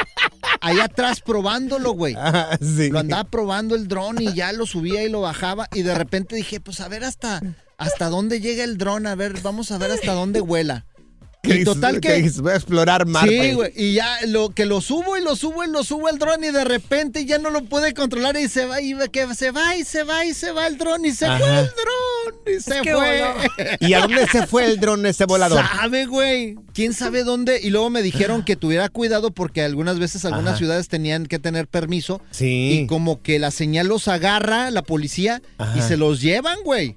ahí 0.60 0.78
atrás 0.78 1.20
probándolo, 1.20 1.90
güey. 1.90 2.14
Ah, 2.16 2.56
sí. 2.60 2.88
Lo 2.88 3.00
andaba 3.00 3.24
probando 3.24 3.74
el 3.74 3.88
dron 3.88 4.22
y 4.22 4.32
ya 4.32 4.52
lo 4.52 4.64
subía 4.64 5.02
y 5.02 5.08
lo 5.08 5.22
bajaba. 5.22 5.68
Y 5.74 5.82
de 5.82 5.92
repente 5.96 6.36
dije, 6.36 6.60
pues 6.60 6.78
a 6.78 6.86
ver 6.86 7.02
hasta, 7.02 7.42
hasta 7.78 8.08
dónde 8.10 8.40
llega 8.40 8.62
el 8.62 8.78
dron. 8.78 9.08
A 9.08 9.16
ver, 9.16 9.40
vamos 9.42 9.72
a 9.72 9.78
ver 9.78 9.90
hasta 9.90 10.12
dónde 10.12 10.40
vuela. 10.40 10.86
¿Qué 11.42 11.56
Y 11.56 11.64
total 11.64 12.00
¿Qué 12.00 12.22
que... 12.22 12.40
Voy 12.40 12.52
a 12.52 12.54
explorar 12.54 13.06
Marte. 13.06 13.42
Sí, 13.42 13.54
güey. 13.54 13.72
Y 13.74 13.94
ya 13.94 14.18
lo 14.28 14.50
que 14.50 14.66
lo 14.66 14.80
subo 14.80 15.16
y 15.16 15.20
lo 15.24 15.34
subo 15.34 15.64
y 15.64 15.68
lo 15.68 15.82
subo 15.82 16.08
el 16.08 16.20
dron 16.20 16.44
y 16.44 16.52
de 16.52 16.62
repente 16.62 17.24
ya 17.24 17.38
no 17.38 17.50
lo 17.50 17.64
puede 17.64 17.92
controlar 17.92 18.36
y 18.36 18.48
se 18.48 18.66
va 18.66 18.80
y 18.80 18.94
que 19.10 19.34
se 19.34 19.50
va 19.50 19.74
y 19.74 19.84
se 19.84 20.04
va 20.04 20.24
y 20.24 20.32
se 20.32 20.52
va 20.52 20.68
el 20.68 20.78
dron 20.78 21.04
y 21.04 21.10
se 21.10 21.26
Ajá. 21.26 21.38
fue 21.38 21.48
el 21.48 21.66
dron 21.66 22.03
y 22.56 22.60
se 22.60 22.80
que 22.82 22.92
fue. 22.94 23.20
voló. 23.22 23.34
¿Y 23.80 23.94
a 23.94 24.00
dónde 24.00 24.26
se 24.28 24.46
fue 24.46 24.64
el 24.66 24.80
dron 24.80 25.04
ese 25.06 25.24
volador? 25.26 25.64
Sabe, 25.64 26.06
güey. 26.06 26.56
¿Quién 26.72 26.92
sabe 26.92 27.24
dónde? 27.24 27.60
Y 27.62 27.70
luego 27.70 27.90
me 27.90 28.02
dijeron 28.02 28.44
que 28.44 28.56
tuviera 28.56 28.88
cuidado 28.88 29.30
porque 29.32 29.62
algunas 29.62 29.98
veces 29.98 30.24
algunas 30.24 30.50
Ajá. 30.52 30.58
ciudades 30.58 30.88
tenían 30.88 31.26
que 31.26 31.38
tener 31.38 31.66
permiso. 31.68 32.20
Sí. 32.30 32.80
Y 32.82 32.86
como 32.86 33.22
que 33.22 33.38
la 33.38 33.50
señal 33.50 33.86
los 33.88 34.08
agarra 34.08 34.70
la 34.70 34.82
policía 34.82 35.42
y 35.76 35.80
se 35.82 35.96
los 35.96 36.20
llevan, 36.20 36.58
güey. 36.64 36.96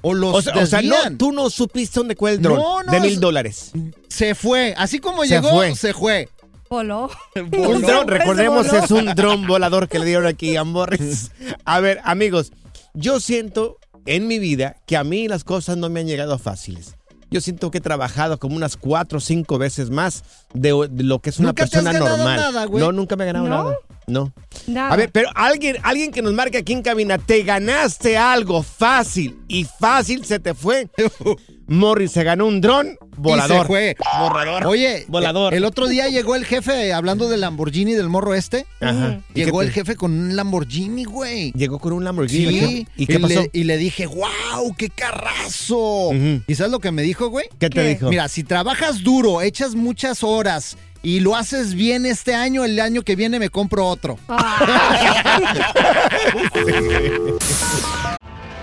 O 0.00 0.14
los 0.14 0.34
O 0.34 0.42
sea, 0.42 0.54
o 0.56 0.66
sea, 0.66 0.80
no, 0.82 0.96
tú 1.16 1.32
no 1.32 1.50
supiste 1.50 1.98
dónde 2.00 2.14
fue 2.14 2.32
el 2.32 2.42
dron 2.42 2.58
No, 2.58 2.82
no, 2.84 2.92
de 2.92 3.00
mil 3.00 3.14
es- 3.14 3.20
dólares. 3.20 3.72
Se 4.08 4.34
fue. 4.34 4.74
Así 4.76 4.98
como 5.00 5.22
Se 5.22 5.28
llegó, 5.30 5.50
fue. 5.50 5.74
se 5.74 5.92
fue. 5.92 6.28
Voló. 6.70 7.10
Un 7.34 7.80
dron, 7.82 8.06
recordemos, 8.06 8.72
es 8.72 8.90
un 8.90 9.06
dron 9.14 9.46
volador 9.46 9.88
que 9.88 9.98
le 9.98 10.04
dieron 10.06 10.26
aquí 10.26 10.54
a 10.56 10.64
Morris. 10.64 11.30
A 11.64 11.80
ver, 11.80 12.00
amigos, 12.04 12.52
yo 12.94 13.20
siento 13.20 13.78
en 14.16 14.26
mi 14.26 14.38
vida 14.38 14.76
que 14.86 14.96
a 14.96 15.04
mí 15.04 15.28
las 15.28 15.44
cosas 15.44 15.76
no 15.76 15.88
me 15.90 16.00
han 16.00 16.06
llegado 16.06 16.38
fáciles. 16.38 16.94
Yo 17.30 17.42
siento 17.42 17.70
que 17.70 17.78
he 17.78 17.80
trabajado 17.82 18.38
como 18.38 18.56
unas 18.56 18.76
cuatro 18.78 19.18
o 19.18 19.20
cinco 19.20 19.58
veces 19.58 19.90
más 19.90 20.24
de, 20.54 20.88
de 20.90 21.04
lo 21.04 21.18
que 21.18 21.28
es 21.28 21.38
una 21.38 21.48
¿Nunca 21.48 21.56
te 21.56 21.64
has 21.64 21.70
persona 21.70 21.92
ganado 21.92 22.16
normal. 22.16 22.36
nada, 22.36 22.64
güey? 22.64 22.82
no, 22.82 22.90
nunca 22.92 23.16
me 23.16 23.24
he 23.24 23.26
ganado 23.26 23.46
¿No? 23.48 23.64
nada. 23.64 23.76
No. 24.06 24.32
Nada. 24.66 24.94
A 24.94 24.96
ver, 24.96 25.10
pero 25.12 25.28
alguien, 25.34 25.76
alguien 25.82 26.10
que 26.10 26.22
nos 26.22 26.32
marque 26.32 26.56
aquí 26.56 26.72
en 26.72 26.80
cabina, 26.80 27.18
te 27.18 27.42
ganaste 27.42 28.16
algo 28.16 28.62
fácil 28.62 29.38
y 29.46 29.64
fácil 29.64 30.24
se 30.24 30.38
te 30.38 30.54
fue. 30.54 30.88
Morris 31.68 32.10
se 32.12 32.24
ganó 32.24 32.46
un 32.46 32.60
dron 32.60 32.96
volador. 33.16 33.56
Y 33.56 33.60
se 33.60 33.66
fue. 33.66 33.96
Volador. 34.18 34.66
Oye, 34.66 35.04
Volador. 35.08 35.54
El 35.54 35.64
otro 35.64 35.86
día 35.86 36.08
llegó 36.08 36.34
el 36.34 36.44
jefe 36.44 36.92
hablando 36.92 37.28
del 37.28 37.42
Lamborghini 37.42 37.92
del 37.92 38.08
morro 38.08 38.34
este. 38.34 38.66
Ajá. 38.80 39.20
¿Y 39.34 39.44
Llegó 39.44 39.62
el 39.62 39.70
jefe 39.70 39.94
con 39.96 40.12
un 40.12 40.34
Lamborghini, 40.34 41.04
güey. 41.04 41.52
Llegó 41.52 41.78
con 41.78 41.92
un 41.92 42.04
Lamborghini. 42.04 42.60
Sí. 42.60 42.88
¿Y 42.96 43.06
qué 43.06 43.20
pasó? 43.20 43.42
Le, 43.42 43.50
y 43.52 43.64
le 43.64 43.76
dije, 43.76 44.06
wow, 44.06 44.74
qué 44.76 44.88
carrazo. 44.88 46.10
¿Y 46.46 46.54
sabes 46.54 46.72
lo 46.72 46.80
que 46.80 46.90
me 46.90 47.02
dijo, 47.02 47.28
güey? 47.28 47.46
¿Qué 47.58 47.68
te 47.68 47.82
¿Qué? 47.82 47.88
dijo? 47.90 48.08
Mira, 48.08 48.28
si 48.28 48.44
trabajas 48.44 49.02
duro, 49.02 49.42
echas 49.42 49.74
muchas 49.74 50.22
horas 50.22 50.78
y 51.02 51.20
lo 51.20 51.36
haces 51.36 51.74
bien 51.74 52.06
este 52.06 52.34
año, 52.34 52.64
el 52.64 52.80
año 52.80 53.02
que 53.02 53.14
viene 53.14 53.38
me 53.38 53.50
compro 53.50 53.86
otro. 53.86 54.18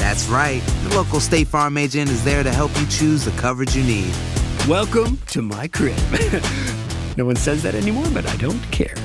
That's 0.00 0.26
right. 0.28 0.62
The 0.84 0.96
local 0.96 1.20
State 1.20 1.46
Farm 1.46 1.76
agent 1.76 2.10
is 2.10 2.24
there 2.24 2.42
to 2.42 2.50
help 2.50 2.70
you 2.80 2.86
choose 2.86 3.24
the 3.24 3.30
coverage 3.32 3.76
you 3.76 3.84
need. 3.84 4.12
Welcome 4.66 5.18
to 5.28 5.42
my 5.42 5.68
crib. 5.68 5.98
no 7.16 7.26
one 7.26 7.36
says 7.36 7.62
that 7.62 7.74
anymore, 7.74 8.06
but 8.12 8.26
I 8.26 8.36
don't 8.36 8.62
care. 8.70 8.96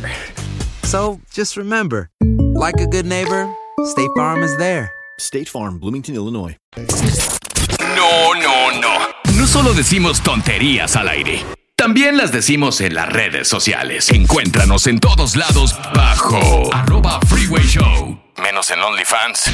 So 0.83 1.19
just 1.31 1.57
remember, 1.57 2.09
like 2.21 2.79
a 2.79 2.87
good 2.87 3.05
neighbor, 3.05 3.53
State 3.83 4.09
Farm 4.15 4.41
is 4.41 4.55
there. 4.57 4.91
State 5.19 5.49
Farm, 5.49 5.79
Bloomington, 5.79 6.15
Illinois. 6.15 6.55
No, 6.77 8.33
no, 8.33 8.79
no. 8.79 9.11
No 9.37 9.45
solo 9.45 9.73
decimos 9.73 10.21
tonterías 10.21 10.95
al 10.95 11.09
aire. 11.09 11.43
También 11.75 12.17
las 12.17 12.31
decimos 12.31 12.79
en 12.81 12.95
las 12.95 13.11
redes 13.11 13.47
sociales. 13.47 14.09
Encuéntranos 14.09 14.87
en 14.87 14.99
todos 14.99 15.35
lados 15.35 15.75
bajo 15.93 16.73
arroba 16.73 17.19
freeway 17.27 17.63
show. 17.63 18.24
Menos 18.41 18.69
en 18.69 18.81
OnlyFans. 18.81 19.45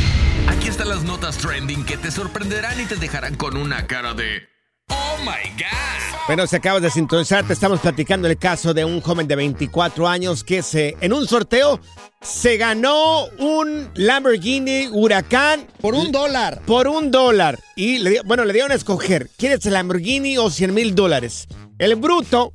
Aquí 0.47 0.67
están 0.67 0.89
las 0.89 1.03
notas 1.03 1.38
trending 1.38 1.85
que 1.85 1.97
te 1.97 2.09
sorprenderán 2.09 2.79
y 2.81 2.85
te 2.85 2.95
dejarán 2.95 3.35
con 3.35 3.55
una 3.55 3.85
cara 3.85 4.13
de... 4.13 4.47
¡Oh, 4.89 5.17
my 5.19 5.50
God! 5.55 6.17
Bueno, 6.27 6.47
si 6.47 6.55
acabas 6.55 6.81
de 6.81 6.89
sintonizar, 6.89 7.45
te 7.45 7.53
estamos 7.53 7.79
platicando 7.79 8.27
el 8.27 8.38
caso 8.38 8.73
de 8.73 8.83
un 8.83 9.01
joven 9.01 9.27
de 9.27 9.35
24 9.35 10.07
años 10.07 10.43
que 10.43 10.63
se, 10.63 10.97
en 11.00 11.13
un 11.13 11.27
sorteo 11.27 11.79
se 12.21 12.57
ganó 12.57 13.25
un 13.38 13.89
Lamborghini 13.95 14.88
Huracán. 14.88 15.67
Por 15.79 15.93
un 15.93 16.11
dólar. 16.11 16.61
Por 16.65 16.88
un 16.88 17.11
dólar. 17.11 17.59
Y, 17.75 18.00
le, 18.00 18.21
bueno, 18.21 18.45
le 18.45 18.53
dieron 18.53 18.71
a 18.71 18.75
escoger, 18.75 19.29
¿quieres 19.38 19.65
el 19.65 19.73
Lamborghini 19.73 20.38
o 20.38 20.50
100 20.50 20.73
mil 20.73 20.95
dólares? 20.95 21.47
El 21.77 21.95
bruto 21.95 22.53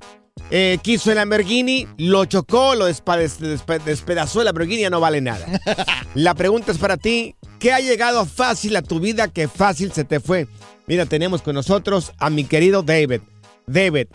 eh, 0.50 0.78
quiso 0.82 1.10
el 1.10 1.16
Lamborghini, 1.16 1.88
lo 1.98 2.24
chocó, 2.24 2.74
lo 2.74 2.86
despedazó, 2.86 4.40
el 4.40 4.44
Lamborghini 4.44 4.82
ya 4.82 4.90
no 4.90 5.00
vale 5.00 5.20
nada. 5.20 5.46
La 6.14 6.34
pregunta 6.34 6.72
es 6.72 6.78
para 6.78 6.96
ti, 6.96 7.34
¿qué 7.58 7.72
ha 7.72 7.80
llegado 7.80 8.26
fácil 8.26 8.76
a 8.76 8.82
tu 8.82 9.00
vida 9.00 9.28
que 9.28 9.48
fácil 9.48 9.92
se 9.92 10.04
te 10.04 10.20
fue? 10.20 10.46
Mira, 10.86 11.06
tenemos 11.06 11.42
con 11.42 11.54
nosotros 11.54 12.12
a 12.18 12.30
mi 12.30 12.44
querido 12.44 12.82
David. 12.82 13.20
David, 13.66 14.06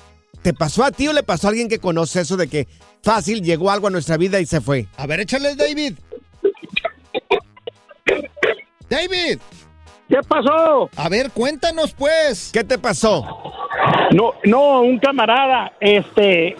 ¿te 0.42 0.54
pasó 0.54 0.86
a 0.86 0.92
ti 0.92 1.08
o 1.08 1.14
le 1.14 1.24
pasó 1.24 1.48
a 1.48 1.50
alguien 1.50 1.68
que 1.68 1.80
conoce 1.80 2.22
eso 2.22 2.38
de 2.38 2.48
que 2.48 2.68
fácil 3.04 3.44
llegó 3.44 3.70
algo 3.70 3.88
a 3.88 3.92
nuestra 3.92 4.16
vida 4.16 4.40
y 4.40 4.46
se 4.46 4.62
fue? 4.62 4.88
A 4.96 5.06
ver, 5.08 5.20
échale, 5.20 5.56
David. 5.56 5.96
David. 8.90 9.40
¿Qué 10.12 10.20
pasó? 10.28 10.90
A 10.98 11.08
ver, 11.08 11.32
cuéntanos, 11.32 11.94
pues. 11.94 12.52
¿Qué 12.52 12.66
te 12.66 12.78
pasó? 12.78 13.26
No, 14.12 14.34
no, 14.44 14.82
un 14.82 15.00
camarada, 15.00 15.72
este, 15.80 16.58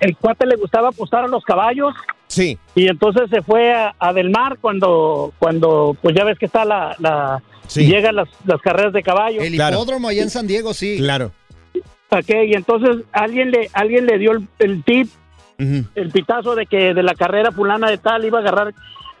el 0.00 0.16
cuate 0.16 0.46
le 0.46 0.56
gustaba 0.56 0.88
apostar 0.88 1.24
a 1.24 1.28
los 1.28 1.44
caballos. 1.44 1.92
Sí. 2.28 2.58
Y 2.74 2.88
entonces 2.88 3.28
se 3.28 3.42
fue 3.42 3.74
a, 3.74 3.94
a 3.98 4.14
Del 4.14 4.30
Mar 4.30 4.56
cuando, 4.58 5.34
cuando, 5.38 5.94
pues 6.00 6.16
ya 6.16 6.24
ves 6.24 6.38
que 6.38 6.46
está 6.46 6.64
la, 6.64 6.96
la 6.98 7.42
llegan 7.74 8.16
las, 8.16 8.28
las 8.46 8.60
carreras 8.62 8.94
de 8.94 9.02
caballos. 9.02 9.44
El 9.44 9.54
hipódromo 9.54 10.08
allá 10.08 10.22
en 10.22 10.30
San 10.30 10.46
Diego, 10.46 10.72
sí. 10.72 10.96
Claro. 10.96 11.30
Ok, 12.08 12.30
y 12.46 12.54
entonces 12.54 13.04
alguien 13.12 13.50
le, 13.50 13.68
alguien 13.74 14.06
le 14.06 14.18
dio 14.18 14.32
el, 14.32 14.48
el 14.60 14.82
tip, 14.82 15.10
el 15.58 16.10
pitazo 16.10 16.54
de 16.54 16.64
que 16.64 16.94
de 16.94 17.02
la 17.02 17.14
carrera 17.14 17.52
fulana 17.52 17.90
de 17.90 17.98
tal 17.98 18.24
iba 18.24 18.38
a 18.38 18.40
agarrar 18.40 18.72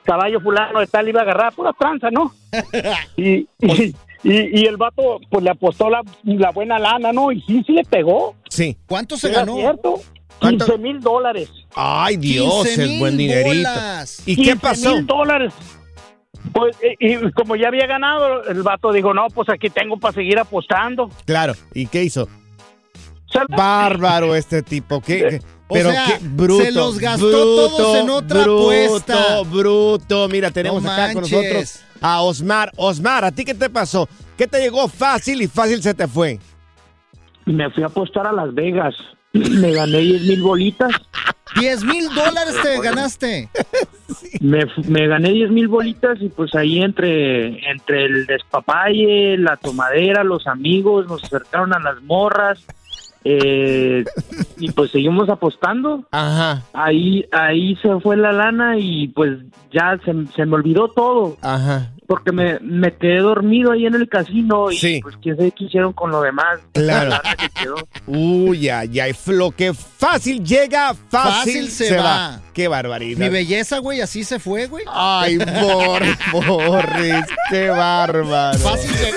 caballo 0.04 0.40
fulano 0.40 0.80
de 0.80 0.86
tal 0.86 1.08
iba 1.08 1.20
a 1.20 1.22
agarrar 1.24 1.52
pura 1.54 1.72
tranza, 1.78 2.10
¿no? 2.10 2.32
y, 3.16 3.48
y, 3.60 3.94
y- 4.22 4.60
y 4.60 4.66
el 4.66 4.76
vato 4.76 5.18
pues 5.30 5.42
le 5.44 5.50
apostó 5.50 5.90
la, 5.90 6.02
la 6.22 6.50
buena 6.50 6.78
lana, 6.78 7.12
¿no? 7.12 7.32
Y 7.32 7.40
sí, 7.42 7.62
sí 7.66 7.72
le 7.72 7.84
pegó. 7.84 8.34
Sí. 8.48 8.76
¿Cuánto 8.86 9.16
se 9.16 9.30
ganó? 9.30 9.56
cierto. 9.56 9.94
¿Cuánto? 10.40 10.64
15 10.66 10.78
mil 10.82 11.00
dólares. 11.00 11.48
Ay, 11.74 12.16
Dios, 12.16 12.64
15 12.66 12.84
es 12.84 12.98
buen 12.98 13.16
dinerito. 13.16 13.48
bolas. 13.70 14.22
¿Y 14.26 14.36
qué 14.36 14.42
15 14.52 14.56
pasó? 14.60 14.94
mil 14.94 15.06
dólares. 15.06 15.52
Pues, 16.52 16.76
y, 17.00 17.14
y 17.14 17.32
como 17.32 17.56
ya 17.56 17.68
había 17.68 17.86
ganado, 17.86 18.44
el 18.44 18.62
vato 18.62 18.92
dijo, 18.92 19.14
no, 19.14 19.28
pues 19.28 19.48
aquí 19.48 19.70
tengo 19.70 19.96
para 19.98 20.12
seguir 20.14 20.38
apostando. 20.38 21.08
Claro. 21.24 21.54
¿Y 21.72 21.86
qué 21.86 22.02
hizo? 22.04 22.28
Bárbaro 23.48 24.34
este 24.34 24.62
tipo. 24.62 25.00
¿Qué, 25.00 25.40
O 25.74 25.76
pero 25.76 25.90
sea, 25.90 26.06
qué 26.06 26.18
bruto. 26.22 26.64
se 26.64 26.70
los 26.72 26.98
gastó 26.98 27.26
bruto, 27.26 27.76
todos 27.76 27.96
en 27.96 28.10
otra 28.10 28.42
bruto, 28.42 28.62
apuesta. 28.62 29.42
Bruto, 29.42 30.28
Mira, 30.28 30.50
tenemos 30.52 30.82
No 30.82 30.90
acá 30.90 31.12
con 31.12 31.22
nosotros 31.22 31.80
a 32.00 32.20
Osmar. 32.22 32.70
Osmar, 32.76 33.24
¿a 33.24 33.32
ti 33.32 33.44
qué 33.44 33.54
te 33.54 33.68
pasó? 33.68 34.08
¿Qué 34.36 34.46
te 34.46 34.60
llegó 34.60 34.86
fácil 34.88 35.42
y 35.42 35.48
fácil 35.48 35.82
se 35.82 35.94
te 35.94 36.06
fue? 36.06 36.38
Me 37.46 37.68
fui 37.70 37.82
a 37.82 37.86
apostar 37.86 38.26
a 38.26 38.32
Las 38.32 38.54
Vegas. 38.54 38.94
Me 39.32 39.72
gané 39.72 39.98
10 39.98 40.22
mil 40.22 40.42
bolitas. 40.42 40.92
10 41.60 41.84
mil 41.84 42.08
dólares 42.14 42.56
te 42.62 42.80
ganaste. 42.80 43.48
Me, 44.40 44.64
me 44.88 45.06
gané 45.06 45.30
10 45.30 45.50
mil 45.50 45.68
bolitas 45.68 46.18
y 46.20 46.28
pues 46.28 46.54
ahí 46.54 46.82
entre, 46.82 47.46
entre 47.70 48.04
el 48.06 48.26
despapalle, 48.26 49.38
la 49.38 49.56
tomadera, 49.56 50.24
los 50.24 50.46
amigos, 50.46 51.06
nos 51.06 51.22
acercaron 51.24 51.72
a 51.72 51.78
las 51.80 52.02
morras. 52.02 52.64
Eh, 53.24 54.04
y 54.58 54.70
pues 54.72 54.90
seguimos 54.90 55.28
apostando. 55.28 56.04
Ajá. 56.10 56.62
Ahí, 56.72 57.24
ahí 57.32 57.76
se 57.76 57.98
fue 58.00 58.16
la 58.16 58.32
lana 58.32 58.78
y 58.78 59.08
pues 59.08 59.38
ya 59.72 59.98
se, 60.04 60.12
se 60.34 60.46
me 60.46 60.54
olvidó 60.54 60.88
todo. 60.88 61.36
Ajá. 61.42 61.90
Porque 62.06 62.32
me, 62.32 62.58
me 62.60 62.94
quedé 62.94 63.20
dormido 63.20 63.72
ahí 63.72 63.86
en 63.86 63.94
el 63.94 64.06
casino 64.10 64.70
y 64.70 64.76
Sí. 64.76 65.00
pues 65.02 65.16
quién 65.22 65.36
sabe 65.36 65.52
qué 65.52 65.64
hicieron 65.64 65.94
con 65.94 66.10
lo 66.10 66.20
demás. 66.20 66.58
Claro. 66.72 67.08
La 67.10 67.16
lana 67.22 67.36
que 67.36 67.48
quedó. 67.62 67.76
Uy, 68.06 68.68
ay, 68.68 69.00
ay. 69.00 69.12
Lo 69.28 69.50
que 69.52 69.72
fácil 69.72 70.44
llega, 70.44 70.92
fácil, 71.08 71.64
Fácil 71.64 71.68
se 71.70 71.96
va. 71.96 72.42
Qué 72.52 72.68
barbaridad. 72.68 73.18
Mi 73.18 73.30
belleza, 73.30 73.78
güey, 73.78 74.02
así 74.02 74.22
se 74.22 74.38
fue, 74.38 74.66
güey. 74.66 74.84
Ay, 74.92 75.38
Bor, 75.38 76.02
Morris, 76.46 77.24
qué 77.50 77.70
bárbaro. 77.70 78.58
Fácil 78.58 78.90
se- 78.90 79.12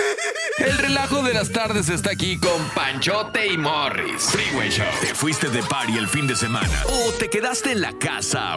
El 0.57 0.75
relajo 0.77 1.21
de 1.21 1.33
las 1.35 1.51
tardes 1.51 1.87
está 1.89 2.11
aquí 2.11 2.37
con 2.37 2.69
Panchote 2.73 3.45
y 3.45 3.57
Morris. 3.57 4.23
Freeway 4.31 4.69
Show. 4.71 4.87
¿Te 5.01 5.13
fuiste 5.13 5.49
de 5.49 5.61
party 5.61 5.97
el 5.97 6.07
fin 6.07 6.25
de 6.25 6.35
semana? 6.35 6.83
¿O 6.85 7.11
te 7.13 7.29
quedaste 7.29 7.73
en 7.73 7.81
la 7.81 7.93
casa? 7.93 8.55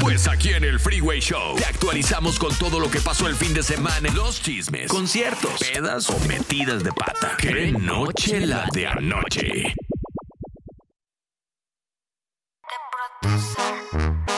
Pues 0.00 0.28
aquí 0.28 0.50
en 0.50 0.62
el 0.62 0.78
Freeway 0.78 1.20
Show 1.20 1.56
te 1.56 1.64
actualizamos 1.64 2.38
con 2.38 2.54
todo 2.54 2.78
lo 2.78 2.88
que 2.88 3.00
pasó 3.00 3.26
el 3.26 3.34
fin 3.34 3.52
de 3.52 3.64
semana. 3.64 4.08
Los 4.14 4.40
chismes, 4.42 4.88
conciertos, 4.88 5.58
pedas 5.58 6.08
o 6.08 6.18
metidas 6.20 6.84
de 6.84 6.92
pata. 6.92 7.36
¡Qué 7.38 7.72
noche 7.72 8.46
la 8.46 8.68
de 8.72 8.86
anoche! 8.86 9.74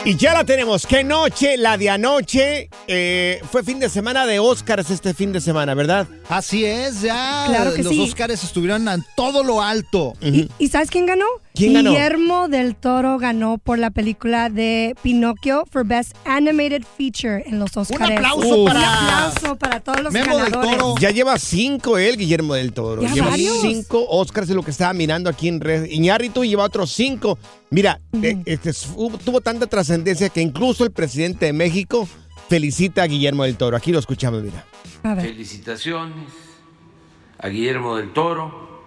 Y 0.07 0.14
ya 0.14 0.35
la 0.35 0.45
tenemos. 0.45 0.87
Qué 0.87 1.03
noche, 1.03 1.57
la 1.57 1.77
de 1.77 1.90
anoche. 1.90 2.71
Eh, 2.87 3.40
fue 3.51 3.64
fin 3.64 3.81
de 3.81 3.88
semana 3.88 4.25
de 4.25 4.38
Oscars 4.38 4.88
este 4.90 5.12
fin 5.14 5.33
de 5.33 5.40
semana, 5.40 5.75
¿verdad? 5.75 6.07
Así 6.29 6.64
es, 6.64 7.03
ya. 7.03 7.47
Claro 7.49 7.75
que 7.75 7.83
los 7.83 7.92
sí. 7.92 8.01
Óscares 8.01 8.45
estuvieron 8.45 8.87
en 8.87 9.05
todo 9.16 9.42
lo 9.42 9.61
alto. 9.61 10.12
¿Y 10.61 10.69
sabes 10.69 10.90
quién 10.90 11.07
ganó? 11.07 11.25
¿Quién 11.57 11.73
ganó? 11.73 11.90
Guillermo 11.90 12.47
del 12.49 12.77
Toro 12.77 13.19
ganó 13.19 13.59
por 13.59 13.79
la 13.81 13.90
película 13.90 14.49
de 14.49 14.95
Pinocchio 15.03 15.64
for 15.73 15.85
Best 15.85 16.14
Animated 16.25 16.85
Feature 16.97 17.42
en 17.47 17.59
los 17.59 17.77
Oscars. 17.77 18.12
aplauso 18.12 18.59
Un 18.59 18.66
para- 18.69 19.25
aplauso 19.25 19.57
para 19.57 19.81
todos 19.81 20.03
los 20.03 20.12
Memo 20.12 20.37
del 20.37 20.51
ganadores. 20.51 20.79
Toro. 20.79 20.95
Ya 21.01 21.11
lleva 21.11 21.37
cinco 21.38 21.99
él, 21.99 22.16
Guillermo 22.16 22.55
del 22.55 22.73
Toro. 22.73 23.03
¿Ya 23.03 23.12
lleva 23.12 23.31
varios? 23.31 23.61
cinco 23.61 24.07
Oscars, 24.09 24.51
es 24.51 24.55
lo 24.55 24.62
que 24.62 24.71
estaba 24.71 24.92
mirando 24.92 25.29
aquí 25.31 25.49
en 25.49 25.61
red. 25.61 25.87
Iñárritu 25.87 26.45
lleva 26.45 26.62
otros 26.64 26.92
cinco. 26.92 27.38
Mira, 27.70 28.00
eh, 28.22 28.42
este, 28.46 28.72
tuvo 29.24 29.40
tanta 29.40 29.66
trascendencia 29.66 30.29
que 30.29 30.40
incluso 30.40 30.85
el 30.85 30.92
presidente 30.92 31.46
de 31.46 31.52
México 31.52 32.09
felicita 32.48 33.02
a 33.02 33.07
Guillermo 33.07 33.44
del 33.44 33.57
Toro. 33.57 33.76
Aquí 33.76 33.92
lo 33.92 33.98
escuchamos, 33.98 34.42
mira. 34.42 34.64
A 35.02 35.14
ver. 35.14 35.26
Felicitaciones 35.26 36.29
a 37.38 37.48
Guillermo 37.48 37.96
del 37.96 38.12
Toro, 38.12 38.83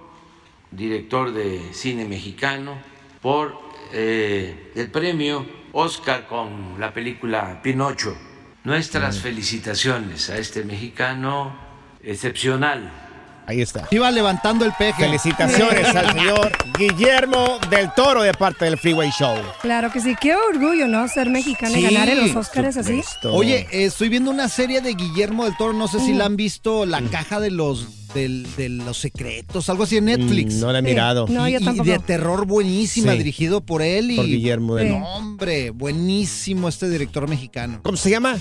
director 0.71 1.33
de 1.33 1.73
cine 1.73 2.05
mexicano, 2.05 2.77
por 3.21 3.59
eh, 3.91 4.71
el 4.75 4.89
premio 4.89 5.45
Oscar 5.73 6.25
con 6.27 6.79
la 6.79 6.93
película 6.93 7.61
Pinocho. 7.61 8.15
Nuestras 8.63 9.19
felicitaciones 9.19 10.29
a 10.29 10.37
este 10.37 10.63
mexicano 10.63 11.57
excepcional. 12.03 13.08
Ahí 13.49 13.61
está. 13.61 13.87
Iba 13.89 14.11
levantando 14.11 14.63
el 14.63 14.73
peje. 14.77 15.03
Felicitaciones 15.03 15.87
al 15.95 16.13
señor 16.13 16.51
Guillermo 16.77 17.57
del 17.71 17.91
Toro 17.95 18.21
de 18.21 18.31
parte 18.33 18.65
del 18.65 18.77
Freeway 18.77 19.09
Show. 19.09 19.35
Claro 19.61 19.91
que 19.91 19.99
sí. 20.01 20.15
Qué 20.21 20.35
orgullo, 20.35 20.87
¿no? 20.87 21.07
Ser 21.07 21.31
mexicano 21.31 21.75
y 21.75 21.79
Sí, 21.79 21.81
ganar 21.93 22.09
en 22.09 22.19
los 22.27 22.35
Oscars 22.35 22.77
así. 22.77 23.01
Oye, 23.23 23.67
eh, 23.71 23.85
estoy 23.85 24.09
viendo 24.09 24.29
una 24.29 24.49
serie 24.49 24.81
de 24.81 24.93
Guillermo 24.93 25.45
del 25.45 25.57
Toro, 25.57 25.73
no 25.73 25.87
sé 25.87 25.99
si 25.99 26.13
la 26.13 26.25
han 26.25 26.35
visto, 26.35 26.85
La 26.85 27.01
Caja 27.01 27.39
de 27.39 27.49
los 27.49 27.87
del- 28.13 28.47
de 28.55 28.69
los 28.69 28.97
secretos, 28.97 29.67
algo 29.69 29.83
así 29.83 29.97
en 29.97 30.05
Netflix. 30.05 30.55
Mm, 30.55 30.59
no 30.61 30.71
la 30.71 30.79
he 30.79 30.81
Sí. 30.83 30.87
mirado. 30.87 31.25
No, 31.27 31.47
y, 31.47 31.53
yo 31.53 31.59
y 31.59 31.63
tampoco. 31.63 31.89
de 31.89 31.99
terror 31.99 32.45
buenísima, 32.45 33.11
Sí. 33.13 33.17
dirigido 33.19 33.61
por 33.61 33.81
él 33.81 34.11
y 34.11 34.15
Por 34.15 34.25
Guillermo 34.25 34.75
del- 34.75 34.89
No, 34.89 35.15
hombre, 35.15 35.71
buenísimo 35.71 36.69
este 36.69 36.87
director 36.89 37.27
mexicano. 37.27 37.79
¿Cómo 37.83 37.97
se 37.97 38.09
llama? 38.11 38.37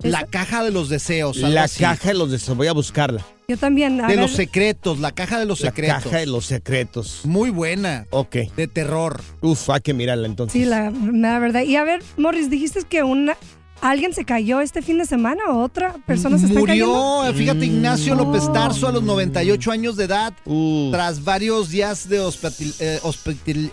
La 0.00 0.24
caja 0.26 0.62
de 0.62 0.70
los 0.70 0.88
deseos. 0.88 1.36
algo 1.38 1.48
La 1.50 1.64
así. 1.64 1.80
caja 1.80 2.08
de 2.08 2.14
los 2.14 2.30
deseos. 2.30 2.56
Voy 2.56 2.66
a 2.68 2.72
buscarla. 2.72 3.24
Yo 3.48 3.56
también. 3.56 4.00
a 4.00 4.08
de 4.08 4.14
ver, 4.16 4.22
los 4.22 4.32
secretos, 4.32 4.98
la 4.98 5.12
caja 5.12 5.38
de 5.38 5.46
los 5.46 5.60
La 5.60 5.68
secretos. 5.70 6.02
caja 6.04 6.16
de 6.18 6.26
los 6.26 6.46
secretos. 6.46 7.20
Muy 7.24 7.50
buena. 7.50 8.06
Ok. 8.10 8.36
De 8.56 8.66
terror. 8.66 9.22
Uf, 9.40 9.70
hay 9.70 9.80
que 9.80 9.94
mirarla 9.94 10.26
entonces. 10.26 10.52
Sí, 10.60 10.68
la, 10.68 10.90
la 10.90 11.38
verdad. 11.38 11.62
Y 11.62 11.76
a 11.76 11.84
ver, 11.84 12.02
Morris, 12.16 12.50
dijiste 12.50 12.80
que 12.88 13.02
una 13.04 13.36
alguien 13.82 14.12
se 14.14 14.24
cayó 14.24 14.60
este 14.62 14.80
fin 14.82 14.98
de 14.98 15.04
semana 15.04 15.42
o 15.50 15.60
otra 15.62 15.94
persona 16.06 16.38
se 16.38 16.46
está 16.46 16.60
cayendo. 16.62 16.86
Murió, 17.22 17.34
fíjate, 17.34 17.66
Ignacio 17.66 18.14
Mm. 18.14 18.18
López 18.18 18.52
Tarso 18.52 18.88
a 18.88 18.92
los 18.92 19.02
98 19.02 19.70
años 19.70 19.96
de 19.96 20.04
edad, 20.04 20.32
Uf. 20.46 20.92
tras 20.92 21.22
varios 21.22 21.68
días 21.70 22.08
de 22.08 22.18
hospital, 22.20 22.72
eh, 22.80 22.98
hospital- 23.02 23.70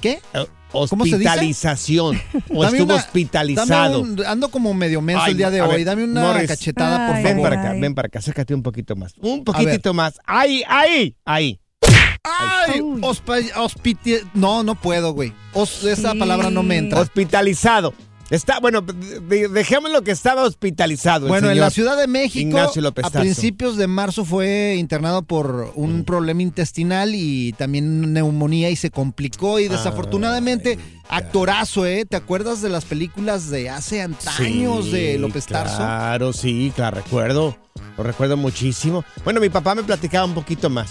¿qué? 0.00 0.20
¿Cómo 0.72 1.04
se 1.04 1.18
dice? 1.18 1.28
Hospitalización. 1.28 2.20
o 2.50 2.62
Dame 2.62 2.78
estuvo 2.78 2.92
una- 2.94 3.02
hospitalizado. 3.02 4.00
dame 4.02 4.12
un- 4.12 4.26
ando 4.26 4.48
como 4.50 4.72
medio 4.74 5.00
menso 5.00 5.22
Ay, 5.24 5.32
el 5.32 5.36
día 5.38 5.50
de 5.50 5.62
hoy. 5.62 5.76
ver, 5.78 5.84
Dame 5.84 6.04
una 6.04 6.20
Morris. 6.22 6.48
cachetada, 6.48 7.06
por 7.08 7.16
Ay, 7.16 7.22
Ven 7.24 7.36
favor. 7.36 7.50
para 7.50 7.60
acá, 7.62 7.72
ven 7.80 7.94
para 7.94 8.06
acá, 8.06 8.18
acércate 8.20 8.54
un 8.54 8.62
poquito 8.62 8.96
más. 8.96 9.14
Un 9.20 9.44
poquitito 9.44 9.92
más. 9.94 10.18
Ahí, 10.26 10.62
ahí, 10.68 11.16
ahí. 11.24 11.60
¡Ay! 12.22 12.80
Hospiti- 12.80 14.20
No, 14.34 14.62
no 14.62 14.74
puedo, 14.74 15.12
güey. 15.12 15.32
Os- 15.54 15.84
esa 15.84 16.12
Sí. 16.12 16.18
palabra 16.18 16.50
no 16.50 16.62
me 16.62 16.76
entra. 16.76 17.00
Hospitalizado. 17.00 17.94
Está, 18.30 18.60
bueno, 18.60 18.80
de- 18.80 19.48
dejémoslo 19.48 20.02
que 20.02 20.12
estaba 20.12 20.44
hospitalizado. 20.44 21.26
el 21.26 21.30
Bueno, 21.30 21.50
en 21.50 21.58
la 21.58 21.70
Ciudad 21.70 21.96
de 21.98 22.06
México, 22.06 22.38
Ignacio 22.48 22.80
López 22.80 23.04
a 23.04 23.10
principios 23.10 23.76
de 23.76 23.88
marzo 23.88 24.24
fue 24.24 24.76
internado 24.78 25.22
por 25.22 25.72
un 25.74 26.04
problema 26.04 26.40
intestinal 26.42 27.14
y 27.14 27.52
también 27.54 28.12
neumonía 28.12 28.70
y 28.70 28.76
se 28.76 28.90
complicó 28.90 29.58
y 29.58 29.66
desafortunadamente, 29.68 30.78
actorazo, 31.08 31.86
¿eh? 31.86 32.04
¿Te 32.08 32.16
acuerdas 32.16 32.62
de 32.62 32.68
las 32.68 32.84
películas 32.84 33.50
de 33.50 33.68
hace 33.68 34.00
antaños 34.00 34.84
Sí, 34.86 34.90
de 34.92 35.18
López 35.18 35.46
Tarso? 35.46 35.76
Claro, 35.78 36.32
sí, 36.32 36.72
claro, 36.76 36.98
recuerdo. 36.98 37.56
Lo 37.98 38.04
recuerdo 38.04 38.36
muchísimo. 38.36 39.04
Bueno, 39.24 39.40
mi 39.40 39.48
papá 39.48 39.74
me 39.74 39.82
platicaba 39.82 40.24
un 40.24 40.34
poquito 40.34 40.70
más 40.70 40.90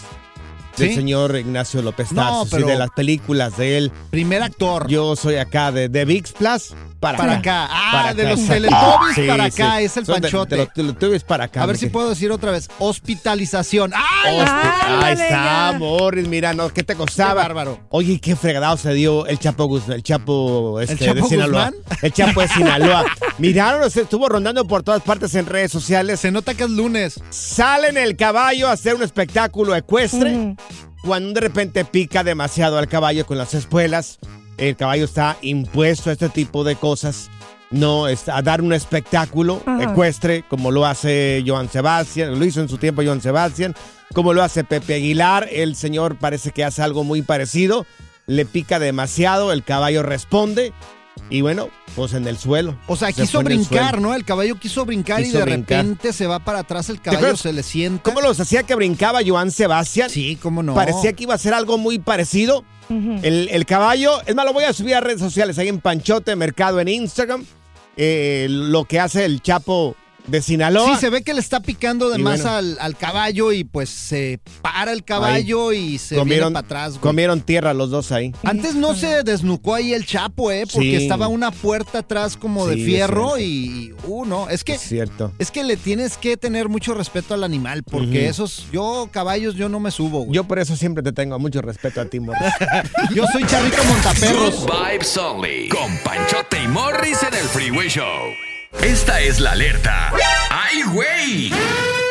del 0.78 0.90
¿Sí? 0.90 0.96
señor 0.96 1.36
Ignacio 1.38 1.82
López 1.82 2.12
No, 2.12 2.22
Tarso, 2.22 2.44
sí, 2.46 2.50
pero- 2.52 2.68
de 2.68 2.78
las 2.78 2.90
películas 2.92 3.58
de 3.58 3.78
él. 3.78 3.92
Primer 4.12 4.44
actor. 4.44 4.88
Yo 4.90 5.16
soy 5.16 5.36
acá 5.36 5.72
de, 5.72 5.88
de 5.90 6.06
VIX 6.06 6.32
Plus 6.34 6.74
para, 7.00 7.18
Para 7.18 7.34
acá. 7.38 7.68
Ah, 7.72 7.90
Para 7.94 8.14
de 8.14 8.22
acá, 8.24 8.32
los. 8.32 8.46
Teletubbies 8.48 9.16
Sí, 9.16 9.28
para 9.28 9.50
sí. 9.52 9.62
acá, 9.62 9.82
es 9.82 9.98
el 9.98 10.06
Son 10.06 10.22
panchote. 10.22 10.56
De, 10.56 10.64
los 10.66 10.74
Teletubbies 10.74 11.24
para 11.24 11.46
acá. 11.46 11.64
a 11.64 11.66
ver 11.66 11.78
si 11.78 11.86
que- 11.86 11.92
puedo 11.92 12.10
decir 12.10 12.32
otra 12.32 12.52
vez. 12.52 12.68
Hospitalización. 12.80 13.92
¡Ay! 13.96 14.38
Hospi- 14.38 14.74
Ándale, 14.86 15.06
Ahí 15.06 15.14
está, 15.14 15.72
ya. 15.72 15.78
Morris, 15.78 16.28
mira, 16.28 16.54
no, 16.54 16.70
¿qué 16.70 16.84
te 16.84 16.96
costaba? 16.96 17.32
Qué 17.32 17.48
bárbaro. 17.48 17.80
Oye, 17.90 18.20
qué 18.20 18.36
fregado 18.36 18.78
se 18.78 18.94
dio 18.94 19.26
el 19.28 19.40
Chapo 19.40 19.66
Guzmán, 19.66 19.98
el 19.98 20.04
Chapo, 20.04 20.80
este, 20.82 20.98
Chapo 21.06 21.22
de 21.22 21.28
Sinaloa. 21.30 21.66
Guzmán? 21.72 21.98
El 22.02 22.14
Chapo 22.14 22.42
de 22.42 22.48
Sinaloa. 22.50 23.06
Miraron, 23.38 23.90
se 23.92 24.02
estuvo 24.02 24.28
rondando 24.30 24.66
por 24.66 24.84
todas 24.84 25.02
partes 25.02 25.34
en 25.36 25.46
redes 25.46 25.72
sociales. 25.72 26.20
Se 26.20 26.32
nota 26.32 26.54
que 26.54 26.64
es 26.66 26.70
lunes. 26.70 27.20
Sale 27.30 27.88
en 27.90 27.98
el 27.98 28.16
caballo 28.16 28.68
a 28.68 28.74
hacer 28.74 28.96
un 28.96 29.04
espectáculo 29.04 29.76
ecuestre. 29.76 30.56
Cuando 31.04 31.32
de 31.34 31.40
repente 31.40 31.86
pica 31.86 32.26
demasiado 32.26 32.78
al 32.78 32.90
caballo 32.90 33.26
con 33.26 33.38
las 33.38 33.54
espuelas, 33.54 34.20
el 34.60 34.76
caballo 34.76 35.06
está 35.06 35.38
impuesto 35.42 36.10
a 36.10 36.14
este 36.14 36.30
tipo 36.30 36.64
de 36.64 36.76
cosas. 36.76 37.30
No, 37.72 38.08
está 38.08 38.36
a 38.38 38.42
dar 38.42 38.62
un 38.62 38.74
espectáculo 38.74 39.62
Ajá. 39.66 39.84
ecuestre, 39.84 40.44
como 40.50 40.72
lo 40.72 40.86
hace 40.88 41.44
Joan 41.46 41.70
Sebastián, 41.70 42.40
lo 42.40 42.44
hizo 42.46 42.62
en 42.62 42.70
su 42.70 42.78
tiempo 42.80 43.04
Joan 43.04 43.22
Sebastián, 43.22 43.76
como 44.14 44.34
lo 44.34 44.42
hace 44.42 44.64
Pepe 44.64 44.96
Aguilar. 44.96 45.48
El 45.52 45.76
señor 45.76 46.18
parece 46.18 46.52
que 46.52 46.64
hace 46.64 46.82
algo 46.82 47.04
muy 47.04 47.22
parecido. 47.22 47.86
Le 48.26 48.46
pica 48.46 48.80
demasiado, 48.80 49.52
el 49.52 49.64
caballo 49.64 50.02
responde. 50.04 50.74
Y 51.30 51.42
bueno, 51.42 51.70
pues 51.96 52.14
en 52.14 52.28
el 52.28 52.38
suelo. 52.38 52.76
O 52.88 52.96
sea, 52.96 53.10
Se 53.10 53.22
quiso 53.22 53.44
brincar. 53.44 54.02
¿no? 54.02 54.16
El 54.16 54.24
caballo 54.26 54.58
quiso 54.60 54.86
brincar 54.86 55.22
y 55.22 55.30
de 55.30 55.42
brincar. 55.44 55.80
repente 55.80 56.14
se 56.14 56.26
va 56.26 56.40
para 56.40 56.60
atrás 56.60 56.90
el 56.90 57.02
caballo, 57.02 57.36
se 57.36 57.54
le 57.54 57.62
sienta. 57.62 58.04
¿Cómo 58.04 58.22
los 58.22 58.40
hacía 58.40 58.64
que 58.64 58.74
brincaba 58.74 59.20
Joan 59.26 59.52
Sebastián? 59.52 60.10
Sí, 60.10 60.38
cómo 60.42 60.64
no. 60.64 60.74
Parecía 60.74 61.14
que 61.14 61.24
iba 61.24 61.36
a 61.36 61.38
ser 61.38 61.54
algo 61.54 61.78
muy 61.78 62.00
parecido. 62.00 62.64
El, 62.90 63.50
el 63.52 63.66
caballo, 63.66 64.20
es 64.26 64.34
más, 64.36 64.46
lo 64.46 64.54
voy 64.54 64.64
a 64.64 64.74
subir 64.74 64.96
a 64.96 65.00
redes 65.00 65.20
sociales, 65.20 65.58
ahí 65.60 65.68
en 65.68 65.80
Panchote 65.80 66.36
Mercado 66.36 66.80
en 66.80 66.88
Instagram. 66.88 67.46
eh, 67.98 68.48
lo 68.50 68.86
que 68.86 69.00
hace 69.00 69.26
el 69.26 69.42
Chapo 69.42 69.96
de 70.28 70.42
Sinaloa. 70.42 70.94
Sí, 70.96 71.00
se 71.02 71.10
ve 71.10 71.24
que 71.24 71.34
le 71.34 71.40
está 71.40 71.60
picando 71.62 72.10
de 72.10 72.20
Y 72.20 72.24
más 72.24 72.42
bueno. 72.44 72.58
al, 72.58 72.78
al 72.80 72.96
caballo 72.98 73.52
y 73.52 73.64
pues 73.64 73.90
se 73.90 74.40
para 74.62 74.92
el 74.92 75.04
caballo 75.04 75.72
y 75.74 75.98
se 75.98 76.16
comieron, 76.16 76.50
viene 76.54 76.54
para 76.54 76.66
atrás. 76.66 76.90
güey. 76.94 77.02
comieron 77.02 77.42
tierra 77.42 77.74
los 77.74 77.90
dos 77.90 78.12
ahí. 78.12 78.34
Antes 78.44 78.76
no 78.76 78.94
se 78.96 79.24
desnucó 79.24 79.76
ahí 79.76 79.94
el 79.94 80.06
chapo, 80.06 80.52
¿eh? 80.52 80.66
Porque 80.72 80.98
Sí. 80.98 81.04
estaba 81.04 81.28
una 81.28 81.52
puerta 81.52 82.00
atrás 82.00 82.38
como 82.38 82.68
de 82.68 82.76
Sí, 82.76 82.86
fierro 82.86 83.40
y, 83.40 83.94
uh, 84.06 84.26
no, 84.26 84.50
es 84.50 84.64
que 84.64 84.74
Es 84.74 84.82
cierto. 84.82 85.32
es 85.40 85.50
que 85.52 85.64
le 85.64 85.78
tienes 85.78 86.18
que 86.18 86.38
tener 86.38 86.70
mucho 86.70 86.94
respeto 86.94 87.34
al 87.34 87.44
animal 87.44 87.84
porque 87.84 88.28
esos 88.28 88.68
yo 88.72 89.10
caballos 89.12 89.56
yo 89.56 89.68
no 89.70 89.80
me 89.80 89.90
subo, 89.92 90.20
güey. 90.26 90.36
Yo 90.36 90.44
por 90.44 90.60
eso 90.60 90.76
siempre 90.76 91.02
te 91.04 91.12
tengo 91.12 91.40
mucho 91.40 91.62
respeto 91.62 92.02
a 92.02 92.06
ti, 92.06 92.20
Morris. 92.20 92.42
Yo 93.16 93.26
soy 93.32 93.44
Charrito 93.46 93.84
Montaperros. 93.84 94.62
Good 94.62 94.70
Vibes 94.92 95.18
Only. 95.18 95.70
Con 95.70 95.98
Panchote 96.04 96.62
y 96.64 96.68
Morris 96.68 97.18
en 97.24 97.34
el 97.34 97.46
Freeway 97.46 97.88
Show. 97.90 98.06
Esta 98.74 99.20
es 99.20 99.40
la 99.40 99.54
alerta. 99.54 100.12
¡Ay, 100.52 100.84
güey! 100.94 101.52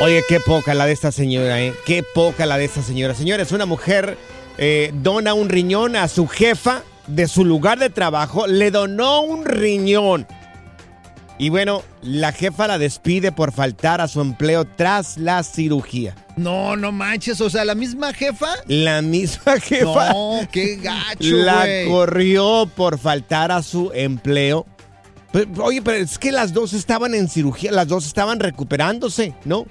Oye, 0.00 0.24
qué 0.28 0.40
poca 0.40 0.74
la 0.74 0.86
de 0.86 0.92
esta 0.92 1.12
señora, 1.12 1.60
¿eh? 1.60 1.72
Qué 1.86 2.02
poca 2.02 2.46
la 2.46 2.58
de 2.58 2.64
esta 2.64 2.82
señora. 2.82 3.14
Señores, 3.14 3.52
una 3.52 3.64
mujer 3.64 4.18
eh, 4.58 4.90
dona 4.94 5.34
un 5.34 5.48
riñón 5.48 5.94
a 5.94 6.08
su 6.08 6.26
jefa 6.26 6.82
de 7.06 7.28
su 7.28 7.44
lugar 7.44 7.78
de 7.78 7.90
trabajo. 7.90 8.48
Le 8.48 8.72
donó 8.72 9.20
un 9.20 9.44
riñón. 9.44 10.26
Y 11.38 11.50
bueno, 11.50 11.84
la 12.02 12.32
jefa 12.32 12.66
la 12.66 12.78
despide 12.78 13.30
por 13.30 13.52
faltar 13.52 14.00
a 14.00 14.08
su 14.08 14.20
empleo 14.20 14.64
tras 14.64 15.16
la 15.16 15.44
cirugía. 15.44 16.16
No, 16.36 16.74
no 16.74 16.90
manches, 16.90 17.40
o 17.40 17.48
sea, 17.48 17.64
la 17.64 17.76
misma 17.76 18.12
jefa. 18.12 18.48
La 18.66 19.00
misma 19.00 19.60
jefa 19.62 20.12
No, 20.12 20.40
qué 20.50 20.76
gacho, 20.76 21.18
la 21.20 21.64
corrió 21.86 22.68
por 22.74 22.98
faltar 22.98 23.52
a 23.52 23.62
su 23.62 23.92
empleo. 23.94 24.66
Pero, 25.32 25.64
oye, 25.64 25.82
pero 25.82 25.98
es 25.98 26.18
que 26.18 26.32
las 26.32 26.52
dos 26.52 26.72
estaban 26.72 27.14
en 27.14 27.28
cirugía, 27.28 27.72
las 27.72 27.88
dos 27.88 28.06
estaban 28.06 28.40
recuperándose, 28.40 29.34
¿no? 29.44 29.66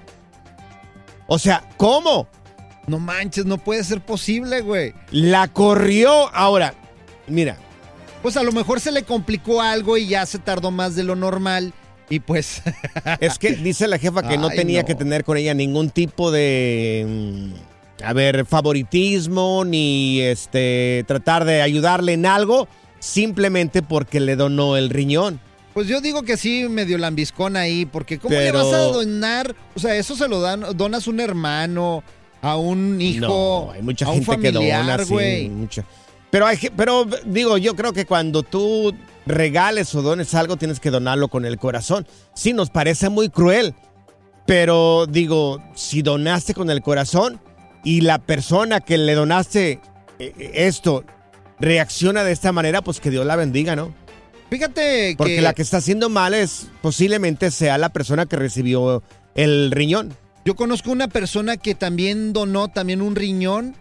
O 1.28 1.40
sea, 1.40 1.68
¿cómo? 1.78 2.28
No 2.86 3.00
manches, 3.00 3.46
no 3.46 3.58
puede 3.58 3.84
ser 3.84 4.02
posible, 4.02 4.62
güey. 4.62 4.94
La 5.12 5.48
corrió. 5.48 6.34
Ahora, 6.34 6.74
mira, 7.28 7.58
Pues 8.22 8.38
a 8.38 8.44
lo 8.44 8.52
mejor 8.52 8.80
se 8.80 8.92
le 8.92 9.04
complicó 9.04 9.62
algo 9.62 9.98
y 9.98 10.08
ya 10.08 10.26
se 10.26 10.40
tardó 10.40 10.72
más 10.72 10.96
de 10.96 11.04
lo 11.04 11.16
normal 11.16 11.74
y 12.10 12.20
pues 12.20 12.62
es 13.20 13.38
que 13.38 13.54
dice 13.54 13.88
la 13.88 13.98
jefa 13.98 14.24
que 14.28 14.38
no 14.38 14.50
tenía 14.50 14.82
no. 14.82 14.88
que 14.88 14.96
tener 14.96 15.24
con 15.24 15.38
ella 15.38 15.54
ningún 15.54 15.90
tipo 15.90 16.32
de, 16.32 17.06
mm, 17.08 18.04
a 18.04 18.14
ver, 18.14 18.46
favoritismo 18.46 19.66
ni 19.66 20.22
este 20.22 21.04
tratar 21.08 21.46
de 21.46 21.62
ayudarle 21.62 22.14
en 22.14 22.26
algo, 22.26 22.68
simplemente 23.00 23.82
porque 23.82 24.20
le 24.20 24.36
donó 24.36 24.78
el 24.78 24.90
riñón. 24.90 25.42
Pues 25.78 25.86
yo 25.88 26.02
digo 26.02 26.24
que 26.24 26.38
sí, 26.38 26.68
medio 26.68 26.98
lambiscón 26.98 27.56
ahí, 27.56 27.86
porque 27.86 28.18
¿cómo 28.18 28.34
Pero- 28.34 28.58
le 28.58 28.64
vas 28.64 28.74
a 28.74 28.80
donar? 28.80 29.56
O 29.76 29.80
sea, 29.80 29.96
eso 29.96 30.16
se 30.16 30.28
lo 30.28 30.42
dan, 30.42 30.66
donas 30.76 31.06
a 31.06 31.12
un 31.12 31.20
hermano, 31.20 32.04
a 32.42 32.58
un 32.58 33.00
hijo, 33.00 33.68
No, 33.68 33.72
hay 33.74 33.84
mucha 33.84 34.08
a 34.08 34.10
un 34.10 34.26
gente 34.26 34.42
que 34.42 34.54
familiar, 34.54 35.06
sí, 35.06 35.14
güey. 35.14 35.52
Pero, 36.32 36.48
hay, 36.48 36.58
pero 36.76 37.06
digo, 37.28 37.60
yo 37.60 37.76
creo 37.76 37.94
que 37.94 38.08
cuando 38.08 38.42
tú 38.42 38.92
regales 39.28 39.94
o 39.94 40.02
dones 40.02 40.34
algo, 40.34 40.58
tienes 40.58 40.80
que 40.80 40.90
donarlo 40.90 41.28
con 41.28 41.46
el 41.46 41.60
corazón. 41.60 42.08
Sí, 42.34 42.54
nos 42.54 42.72
parece 42.72 43.10
muy 43.10 43.30
cruel, 43.30 43.76
pero 44.48 45.06
digo, 45.06 45.62
si 45.76 46.02
donaste 46.02 46.56
con 46.56 46.72
el 46.72 46.82
corazón 46.82 47.40
y 47.84 48.02
la 48.02 48.18
persona 48.18 48.80
que 48.80 48.98
le 48.98 49.14
donaste 49.14 49.74
eh, 49.74 49.80
eh, 50.18 50.52
esto 50.56 51.04
reacciona 51.60 52.24
de 52.24 52.32
esta 52.32 52.52
manera, 52.52 52.82
pues 52.82 53.00
que 53.00 53.12
Dios 53.12 53.28
la 53.28 53.36
bendiga, 53.36 53.76
¿no? 53.76 53.94
Fíjate 54.50 55.16
Porque 55.18 55.36
que 55.36 55.42
la 55.42 55.54
que 55.54 55.62
está 55.62 55.78
haciendo 55.78 56.10
mal 56.10 56.34
es 56.34 56.68
posiblemente 56.82 57.52
sea 57.52 57.78
la 57.78 57.90
persona 57.90 58.26
que 58.26 58.36
recibió 58.38 59.04
el 59.36 59.72
riñón. 59.72 60.16
yo 60.46 60.56
conozco 60.56 60.92
una 60.92 61.10
persona 61.10 61.58
que 61.58 61.76
también 61.76 62.32
donó 62.32 62.70
también 62.70 63.02
un 63.02 63.16
riñón, 63.16 63.76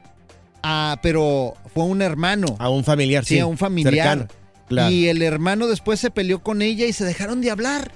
ah, 0.65 0.99
pero 1.03 1.55
fue 1.73 1.85
un 1.85 2.03
hermano. 2.03 2.57
A 2.59 2.69
un 2.69 2.83
familiar, 2.83 3.25
sí. 3.25 3.35
Sí, 3.35 3.41
a 3.41 3.47
un 3.47 3.57
familiar. 3.57 3.95
cercano, 3.95 4.27
claro. 4.69 4.91
Y 4.91 5.07
el 5.09 5.23
hermano 5.23 5.69
después 5.69 6.01
se 6.01 6.11
peleó 6.11 6.43
con 6.43 6.63
ella 6.63 6.87
y 6.87 6.93
se 6.93 7.05
dejaron 7.05 7.41
de 7.41 7.51
hablar. 7.53 7.93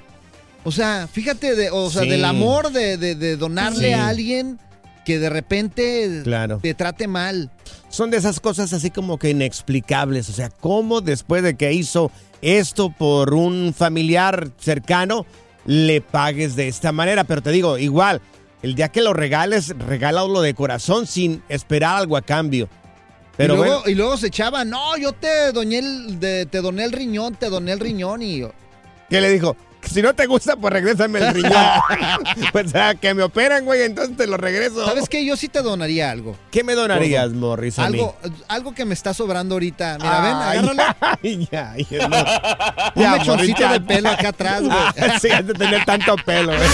O 0.62 0.70
sea, 0.70 1.08
fíjate, 1.10 1.56
de, 1.56 1.70
o 1.70 1.90
sea, 1.90 2.02
Sí. 2.02 2.10
del 2.10 2.24
amor 2.24 2.70
de, 2.70 2.96
de- 2.96 3.14
de 3.16 3.36
donarle 3.36 3.88
Sí. 3.88 3.92
a 3.94 4.06
alguien 4.08 4.60
que 5.04 5.18
de 5.18 5.30
repente 5.30 6.20
Claro. 6.22 6.60
te 6.62 6.74
trate 6.74 7.08
mal. 7.08 7.50
son 7.88 8.10
de 8.12 8.18
esas 8.18 8.38
cosas 8.38 8.72
así 8.72 8.90
como 8.90 9.18
que 9.18 9.30
inexplicables. 9.30 10.28
O 10.28 10.32
sea, 10.32 10.48
¿cómo 10.50 11.00
después 11.00 11.42
de 11.42 11.56
que 11.56 11.72
hizo 11.72 12.12
esto 12.42 12.90
por 12.96 13.34
un 13.34 13.74
familiar 13.76 14.50
cercano, 14.58 15.26
le 15.66 16.00
pagues 16.00 16.56
de 16.56 16.68
esta 16.68 16.92
manera? 16.92 17.24
Pero 17.24 17.42
te 17.42 17.50
digo, 17.50 17.78
igual, 17.78 18.20
el 18.62 18.74
día 18.74 18.88
que 18.88 19.02
lo 19.02 19.12
regales, 19.12 19.74
regálalo 19.78 20.40
de 20.40 20.54
corazón 20.54 21.06
sin 21.06 21.42
esperar 21.48 21.96
algo 21.96 22.16
a 22.16 22.22
cambio. 22.22 22.68
Pero 23.36 23.54
y, 23.54 23.56
luego, 23.56 23.74
bueno, 23.76 23.90
y 23.90 23.94
luego 23.94 24.16
se 24.16 24.26
echaba, 24.26 24.64
no, 24.64 24.96
yo 24.98 25.12
te 25.12 25.52
doné 25.52 25.78
el, 25.78 26.20
de- 26.20 26.46
te 26.46 26.60
doné 26.60 26.84
el 26.84 26.92
riñón, 26.92 27.36
te 27.36 27.48
doné 27.48 27.72
el 27.72 27.80
riñón 27.80 28.22
y 28.22 28.42
¿qué 29.08 29.20
le 29.20 29.30
dijo? 29.30 29.56
Si 29.82 30.02
no 30.02 30.14
te 30.14 30.26
gusta, 30.26 30.56
pues 30.56 30.72
regrésame 30.72 31.18
el 31.18 31.34
riñón. 31.34 31.52
pues 32.52 32.66
o 32.66 32.70
sea, 32.70 32.94
que 32.94 33.12
me 33.14 33.22
operan, 33.22 33.64
güey, 33.64 33.82
entonces 33.82 34.16
te 34.16 34.26
lo 34.26 34.36
regreso. 34.36 34.84
¿Sabes 34.86 35.08
qué? 35.08 35.24
Yo 35.24 35.36
sí 35.36 35.48
te 35.48 35.62
donaría 35.62 36.10
algo. 36.10 36.36
¿Qué 36.50 36.62
me 36.62 36.74
donarías, 36.74 37.30
Morris? 37.32 37.78
a 37.78 37.90
mí? 37.90 37.98
Algo, 37.98 38.16
algo 38.48 38.74
que 38.74 38.84
me 38.84 38.94
está 38.94 39.14
sobrando 39.14 39.54
ahorita. 39.56 39.98
Mira, 40.00 40.20
ven, 40.20 40.34
Ay, 40.36 40.58
agárralo. 40.58 40.96
Ay, 41.22 41.48
ya, 41.50 41.74
ya, 41.90 42.08
no. 42.08 42.16
Un 42.94 43.10
mechoncito 43.10 43.68
de 43.68 43.80
pelo 43.80 44.10
acá 44.10 44.28
atrás, 44.28 44.62
güey. 44.62 44.76
Ah, 45.10 45.18
sí, 45.18 45.30
has 45.30 45.46
de 45.46 45.54
tener 45.54 45.84
tanto 45.84 46.14
pelo, 46.16 46.52
güey. 46.54 46.68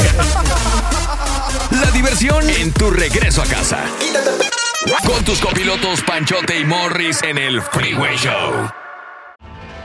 La 1.81 1.91
diversión 1.93 2.49
en 2.51 2.73
tu 2.73 2.91
regreso 2.91 3.43
a 3.43 3.47
casa. 3.47 3.85
Con 5.07 5.25
tus 5.25 5.41
copilotos 5.41 6.03
Panchote 6.03 6.59
y 6.59 6.65
Morris 6.65 7.23
en 7.23 7.39
el 7.39 7.63
Freeway 7.63 8.17
Show. 8.17 8.86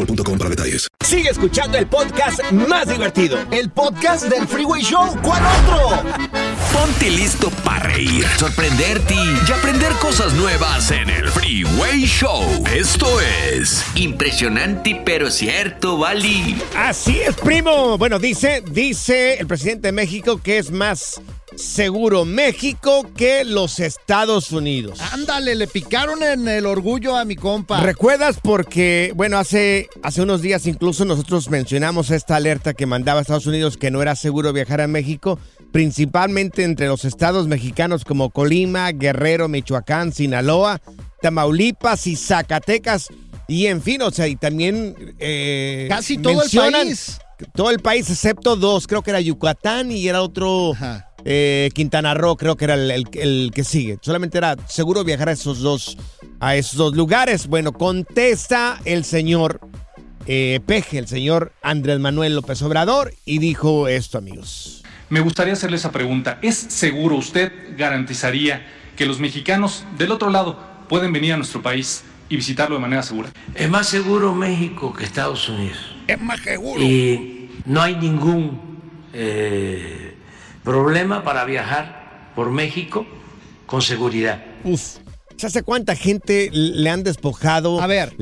boostmobile.com 0.00 0.38
para 0.38 0.50
detalles. 0.50 0.88
Sigue 1.04 1.30
escuchando 1.30 1.78
el 1.78 1.86
podcast 1.86 2.40
más 2.52 2.88
divertido. 2.88 3.38
El 3.50 3.70
podcast 3.70 4.24
del 4.26 4.46
Freeway 4.46 4.82
Show. 4.82 5.16
¿Cuál 5.22 5.42
otro? 5.44 6.02
Ponte 6.72 7.10
listo 7.10 7.50
para 7.64 7.80
reír, 7.88 8.24
sorprenderte 8.38 9.14
y 9.14 9.52
aprender 9.52 9.92
cosas 9.94 10.32
nuevas 10.34 10.90
en 10.90 11.10
el 11.10 11.28
Freeway 11.28 12.04
Show. 12.04 12.64
Esto 12.72 13.20
es 13.20 13.84
impresionante 13.96 15.00
pero 15.04 15.30
cierto, 15.30 15.98
Bali. 15.98 16.60
Así 16.76 17.18
es, 17.20 17.34
primo. 17.36 17.98
Bueno, 17.98 18.18
dice, 18.18 18.62
dice 18.70 19.34
el 19.34 19.46
presidente 19.46 19.88
de 19.88 19.92
México 19.92 20.40
que 20.40 20.58
es 20.58 20.70
más 20.70 21.20
seguro 21.56 22.24
México 22.24 23.06
que 23.16 23.44
los 23.44 23.80
Estados 23.80 24.52
Unidos. 24.52 25.00
Ándale, 25.12 25.54
le 25.54 25.66
picaron 25.66 26.22
en 26.22 26.48
el 26.48 26.66
orgullo 26.66 27.16
a 27.16 27.24
mi 27.24 27.36
compa. 27.36 27.80
¿Recuerdas? 27.80 28.38
Porque, 28.42 29.12
bueno, 29.14 29.38
hace, 29.38 29.88
hace 30.02 30.22
unos 30.22 30.42
días 30.42 30.66
incluso 30.66 31.04
nosotros 31.04 31.50
mencionamos 31.50 32.10
esta 32.10 32.36
alerta 32.36 32.74
que 32.74 32.86
mandaba 32.86 33.18
a 33.18 33.22
Estados 33.22 33.46
Unidos 33.46 33.76
que 33.76 33.90
no 33.90 34.02
era 34.02 34.16
seguro 34.16 34.52
viajar 34.52 34.80
a 34.80 34.86
México, 34.86 35.38
principalmente 35.72 36.64
entre 36.64 36.86
los 36.86 37.04
estados 37.04 37.46
mexicanos 37.46 38.04
como 38.04 38.30
Colima, 38.30 38.90
Guerrero, 38.92 39.48
Michoacán, 39.48 40.12
Sinaloa, 40.12 40.80
Tamaulipas 41.20 42.06
y 42.06 42.16
Zacatecas. 42.16 43.08
Y 43.48 43.66
en 43.66 43.82
fin, 43.82 44.00
o 44.02 44.10
sea, 44.10 44.28
y 44.28 44.36
también... 44.36 44.94
eh, 45.18 45.86
Casi 45.88 46.18
todo 46.18 46.42
el 46.42 46.50
país. 46.50 47.18
Todo 47.54 47.70
el 47.70 47.80
país 47.80 48.08
excepto 48.10 48.54
dos, 48.54 48.86
creo 48.86 49.02
que 49.02 49.10
era 49.10 49.20
Yucatán 49.20 49.90
y 49.90 50.06
era 50.06 50.22
otro... 50.22 50.74
eh, 51.24 51.70
Quintana 51.74 52.14
Roo 52.14 52.36
creo 52.36 52.56
que 52.56 52.64
era 52.64 52.74
el, 52.74 52.90
el- 52.90 53.08
el 53.14 53.50
que 53.54 53.64
sigue. 53.64 53.98
Solamente 54.00 54.38
era 54.38 54.56
seguro 54.68 55.04
viajar 55.04 55.28
a 55.28 55.32
esos 55.32 55.60
dos, 55.60 55.96
a 56.40 56.56
esos 56.56 56.76
dos 56.76 56.94
lugares. 56.96 57.46
Bueno, 57.46 57.72
contesta 57.72 58.80
el 58.84 59.04
señor 59.04 59.60
eh, 60.26 60.60
Peje, 60.66 60.98
el 60.98 61.08
señor 61.08 61.52
Andrés 61.62 61.98
Manuel 61.98 62.34
López 62.34 62.60
Obrador, 62.62 63.12
y 63.24 63.38
dijo 63.38 63.88
esto, 63.88 64.18
amigos. 64.18 64.82
Me 65.08 65.20
gustaría 65.20 65.54
hacerle 65.54 65.76
esa 65.76 65.90
pregunta. 65.90 66.38
¿Es 66.42 66.56
seguro, 66.56 67.16
usted 67.16 67.50
garantizaría 67.76 68.64
que 68.96 69.06
los 69.06 69.18
mexicanos 69.18 69.84
del 69.98 70.12
otro 70.12 70.30
lado 70.30 70.58
pueden 70.88 71.12
venir 71.12 71.32
a 71.32 71.36
nuestro 71.36 71.62
país 71.62 72.04
y 72.28 72.36
visitarlo 72.36 72.76
de 72.76 72.82
manera 72.82 73.02
segura? 73.02 73.30
Es 73.54 73.68
más 73.68 73.88
seguro 73.88 74.34
México 74.34 74.92
que 74.92 75.04
Estados 75.04 75.48
Unidos. 75.48 75.78
Es 76.06 76.20
más 76.20 76.38
seguro. 76.40 76.80
Y 76.80 77.50
no 77.64 77.80
hay 77.82 77.96
ningún 77.96 78.60
eh, 79.12 80.09
problema 80.64 81.22
para 81.22 81.44
viajar 81.44 82.32
por 82.34 82.50
México 82.50 83.06
con 83.66 83.82
seguridad. 83.82 84.42
Uf. 84.64 84.98
¿Sabes 85.40 85.62
cuánta 85.64 85.96
gente 85.96 86.50
le 86.52 86.88
han 86.90 87.02
despojado? 87.02 87.80
A 87.80 87.86
ver. 87.86 88.14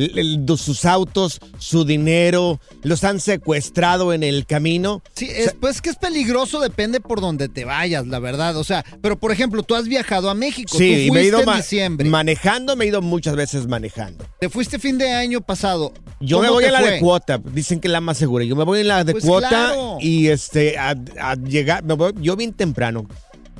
sus 0.57 0.85
autos, 0.85 1.41
su 1.59 1.85
dinero, 1.85 2.61
los 2.83 3.05
han 3.05 3.21
secuestrado 3.21 4.13
en 4.13 4.23
el 4.23 4.47
camino. 4.47 5.03
Sí, 5.15 5.29
es, 5.29 5.55
pues 5.61 5.81
que 5.83 5.91
es 5.91 5.97
peligroso, 5.97 6.61
depende 6.61 7.01
por 7.01 7.21
donde 7.21 7.49
te 7.49 7.65
vayas, 7.65 8.07
la 8.07 8.19
verdad. 8.19 8.57
O 8.57 8.65
sea, 8.65 8.85
pero 9.03 9.19
por 9.19 9.33
ejemplo, 9.33 9.63
tú 9.63 9.75
has 9.75 9.89
viajado 9.89 10.31
a 10.31 10.35
México. 10.35 10.71
Sí, 10.77 10.79
tú 10.95 11.01
y 11.01 11.11
me 11.11 11.21
he 11.21 11.25
ido 11.25 11.39
fuiste 11.39 11.51
en 11.53 11.57
diciembre. 11.59 12.09
manejando, 12.09 12.77
me 12.77 12.85
he 12.85 12.89
ido 12.89 13.03
muchas 13.03 13.37
veces 13.37 13.67
manejando. 13.67 14.25
Te 14.41 14.49
fuiste 14.49 14.79
fin 14.79 14.99
de 14.99 15.11
año 15.11 15.41
pasado. 15.41 15.93
Yo 16.21 16.41
me 16.41 16.47
¿Cómo 16.49 16.57
voy 16.57 16.65
en 16.65 16.73
la 16.73 16.81
fue? 16.81 16.91
de 16.93 17.01
cuota, 17.01 17.39
dicen 17.39 17.81
que 17.81 17.89
es 17.89 17.93
la 17.93 18.01
más 18.01 18.19
segura. 18.19 18.45
Yo 18.45 18.57
me 18.57 18.65
voy 18.65 18.81
en 18.81 18.89
la 18.89 19.05
de 19.05 19.13
Pues 19.13 19.25
cuota 19.25 19.49
claro. 19.49 19.99
y 20.01 20.29
este 20.29 20.77
a, 20.79 20.95
a 21.21 21.35
llegar, 21.37 21.85
me 21.85 21.95
voy- 21.95 22.13
yo 22.21 22.35
bien 22.37 22.53
temprano, 22.53 23.07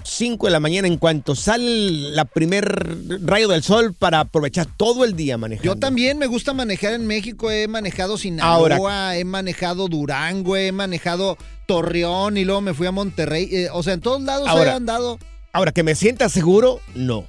5 0.09 0.47
de 0.47 0.53
la 0.53 0.61
mañana 0.61 0.89
en 0.89 0.97
cuanto 0.97 1.35
sale 1.35 2.11
la 2.13 2.25
primer 2.25 2.97
rayo 3.25 3.49
del 3.49 3.63
sol 3.63 3.95
para 3.95 4.21
aprovechar 4.21 4.67
todo 4.77 5.05
el 5.05 5.15
día 5.15 5.37
manejando. 5.39 5.75
Yo 5.75 5.79
también 5.79 6.19
me 6.19 6.27
gusta 6.27 6.55
manejar 6.55 6.95
en 6.95 7.07
México. 7.07 7.51
He 7.51 7.69
manejado 7.69 8.17
Sinaloa, 8.17 9.17
he 9.17 9.25
manejado 9.25 9.89
Durango, 9.89 10.57
he 10.57 10.73
manejado 10.73 11.37
Torreón 11.67 12.37
y 12.37 12.45
luego 12.45 12.61
me 12.61 12.75
fui 12.75 12.87
a 12.87 12.93
Monterrey. 12.93 13.49
Eh, 13.53 13.69
o 13.73 13.83
sea, 13.83 13.95
en 13.95 14.01
todos 14.01 14.23
lados 14.23 14.47
he 14.47 14.51
Ahora, 14.51 14.77
andado. 14.77 15.19
Ahora 15.53 15.73
que 15.73 15.83
me 15.83 15.95
sienta 15.95 16.29
seguro, 16.29 16.81
no. 16.95 17.27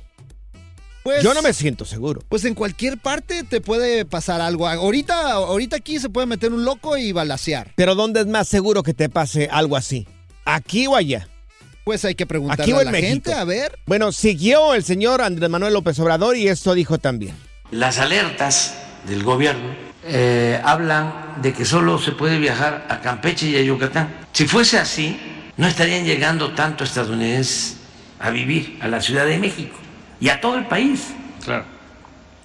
Pues, 1.04 1.24
Yo 1.24 1.34
no 1.34 1.42
me 1.42 1.54
siento 1.54 1.86
seguro. 1.86 2.22
Pues 2.30 2.46
en 2.46 2.54
cualquier 2.56 2.98
parte 2.98 3.44
te 3.44 3.62
puede 3.62 4.06
pasar 4.06 4.42
algo. 4.42 4.68
Ahorita, 4.68 5.32
ahorita 5.32 5.78
aquí 5.78 6.00
se 6.00 6.10
puede 6.10 6.28
meter 6.28 6.54
un 6.54 6.66
loco 6.66 6.98
y 6.98 7.12
balasear. 7.12 7.74
Pero 7.76 7.96
¿dónde 7.96 8.22
es 8.22 8.28
más 8.28 8.48
seguro 8.48 8.84
que 8.84 8.94
te 8.94 9.10
pase 9.10 9.48
algo 9.52 9.76
así? 9.76 10.08
¿Aquí 10.46 10.88
o 10.88 10.96
allá? 10.96 11.28
Pues 11.84 12.06
hay 12.06 12.16
que 12.16 12.26
preguntarle 12.26 12.64
Aquí 12.64 12.72
a 12.72 12.84
la 12.84 12.92
México. 12.92 13.10
gente, 13.10 13.34
a 13.34 13.44
ver. 13.44 13.80
Bueno, 13.86 14.12
siguió 14.12 14.74
el 14.74 14.84
señor 14.84 15.22
Andrés 15.22 15.50
Manuel 15.50 15.74
López 15.74 15.98
Obrador 16.00 16.36
y 16.38 16.48
esto 16.48 16.74
dijo 16.74 16.98
también. 17.00 17.36
Las 17.72 17.98
alertas 18.00 18.76
del 19.08 19.24
gobierno 19.24 19.70
eh, 20.06 20.60
hablan 20.64 21.36
de 21.42 21.54
que 21.54 21.66
solo 21.66 22.00
se 22.00 22.12
puede 22.12 22.38
viajar 22.40 22.86
a 22.90 23.00
Campeche 23.02 23.48
y 23.50 23.56
a 23.58 23.62
Yucatán. 23.62 24.14
Si 24.34 24.46
fuese 24.48 24.78
así, 24.78 25.20
no 25.58 25.68
estarían 25.68 26.06
llegando 26.06 26.54
tanto 26.54 26.84
estadounidenses 26.84 27.78
a 28.20 28.30
vivir 28.30 28.78
a 28.82 28.88
la 28.88 29.02
Ciudad 29.02 29.26
de 29.26 29.38
México 29.40 29.78
y 30.20 30.30
a 30.30 30.42
todo 30.42 30.58
el 30.58 30.68
país. 30.68 31.08
Claro. 31.44 31.66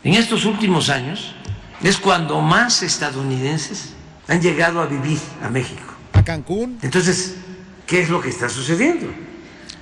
En 0.05 0.15
estos 0.15 0.45
últimos 0.45 0.89
años 0.89 1.35
es 1.83 1.97
cuando 1.97 2.41
más 2.41 2.83
estadounidenses 2.83 3.91
han 4.29 4.41
llegado 4.41 4.81
a 4.81 4.87
vivir 4.87 5.19
a 5.43 5.49
México. 5.51 5.83
A 6.13 6.23
Cancún. 6.25 6.79
Entonces, 6.83 7.35
¿qué 7.87 8.03
es 8.03 8.09
lo 8.11 8.21
que 8.21 8.29
está 8.29 8.49
sucediendo? 8.49 9.07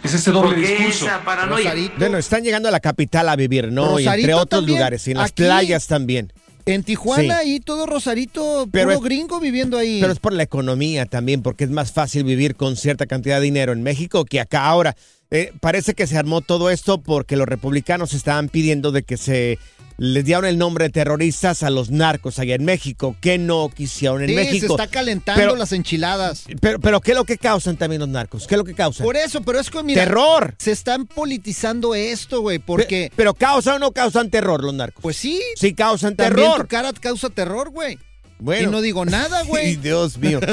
Es 0.05 0.15
ese 0.15 0.31
doble 0.33 0.55
¿Por 0.55 0.61
qué 0.62 0.69
discurso. 0.77 1.07
esa 1.07 1.25
paranoia? 1.25 1.75
Bueno, 1.99 2.19
están 2.19 2.43
llegando 2.43 2.69
a 2.69 2.73
la 2.73 2.81
capital 2.81 3.29
a 3.29 3.37
vivir, 3.37 3.71
¿no? 3.73 3.99
y 4.01 4.07
entre 4.07 4.35
otros 4.35 4.61
también. 4.61 4.79
lugares, 4.79 5.07
y 5.07 5.12
en 5.12 5.19
las 5.19 5.31
Aquí- 5.31 5.43
playas 5.45 5.87
también. 5.87 6.33
En 6.65 6.85
Tijuana 6.85 7.41
Sí. 7.43 7.57
y 7.57 7.61
todo 7.61 7.87
Rosarito, 7.87 8.69
Pero 8.71 8.85
puro 8.91 8.97
es- 8.99 9.03
gringo 9.05 9.41
viviendo 9.41 9.79
ahí. 9.79 10.01
Pero 10.01 10.12
es 10.12 10.21
por 10.21 10.33
la 10.33 10.45
economía 10.45 11.07
también, 11.07 11.43
porque 11.43 11.65
es 11.65 11.71
más 11.71 11.91
fácil 11.93 12.23
vivir 12.25 12.55
con 12.57 12.77
cierta 12.77 13.07
cantidad 13.07 13.38
de 13.38 13.45
dinero 13.45 13.73
en 13.73 13.83
México 13.83 14.25
que 14.25 14.38
acá. 14.41 14.65
Ahora, 14.67 14.95
eh, 15.31 15.53
parece 15.61 15.95
que 15.95 16.07
se 16.07 16.17
armó 16.19 16.41
todo 16.41 16.71
esto 16.71 17.01
porque 17.01 17.37
los 17.37 17.49
republicanos 17.49 18.12
estaban 18.15 18.49
pidiendo 18.49 18.93
de 18.93 19.03
que 19.03 19.17
se 19.17 19.59
les 20.05 20.25
dieran 20.25 20.45
el 20.47 20.59
nombre 20.59 20.87
de 20.87 20.91
terroristas 20.91 21.62
a 21.62 21.71
los 21.71 21.91
narcos 21.91 22.41
allá 22.41 22.57
en 22.57 22.65
México, 22.65 23.15
que 23.21 23.38
no 23.38 23.71
quisieron 23.73 24.23
en 24.23 24.31
Sí, 24.31 24.35
México. 24.35 24.67
se 24.67 24.73
está 24.83 24.88
calentando 24.88 25.41
Pero- 25.41 25.55
las 25.55 25.71
enchiladas. 25.73 26.45
Pero, 26.61 26.81
pero 26.81 27.01
¿qué 27.01 27.12
es 27.12 27.17
lo 27.17 27.25
que 27.25 27.38
causan 27.38 27.77
también 27.77 28.01
los 28.01 28.09
narcos? 28.09 28.49
¿Qué 28.49 28.55
es 28.55 28.59
lo 28.59 28.65
que 28.65 28.75
causan? 28.75 29.05
Por 29.05 29.17
eso, 29.17 29.43
pero 29.43 29.61
es 29.61 29.71
que 29.71 29.81
mira, 29.85 30.03
¡Terror! 30.03 30.57
Se 30.59 30.73
están 30.73 31.07
politizando 31.07 31.95
esto, 31.95 32.41
güey, 32.41 32.59
porque 32.59 33.11
Pe- 33.11 33.12
Pero 33.17 33.35
causan 33.35 33.77
o 33.77 33.79
no 33.79 33.93
causan 33.93 34.29
terror 34.29 34.65
los 34.65 34.75
narcos. 34.75 35.01
Pues 35.03 35.17
sí. 35.17 35.41
Sí 35.55 35.73
causan 35.73 36.17
también 36.17 36.49
terror. 36.49 36.62
tu 36.62 36.67
cara 36.69 36.93
causa 37.01 37.31
terror, 37.31 37.71
güey. 37.71 37.97
Bueno. 38.41 38.69
Y 38.69 38.73
no 38.73 38.81
digo 38.81 39.05
nada, 39.05 39.43
güey. 39.47 39.77
Dios 39.77 40.19
mío. 40.19 40.41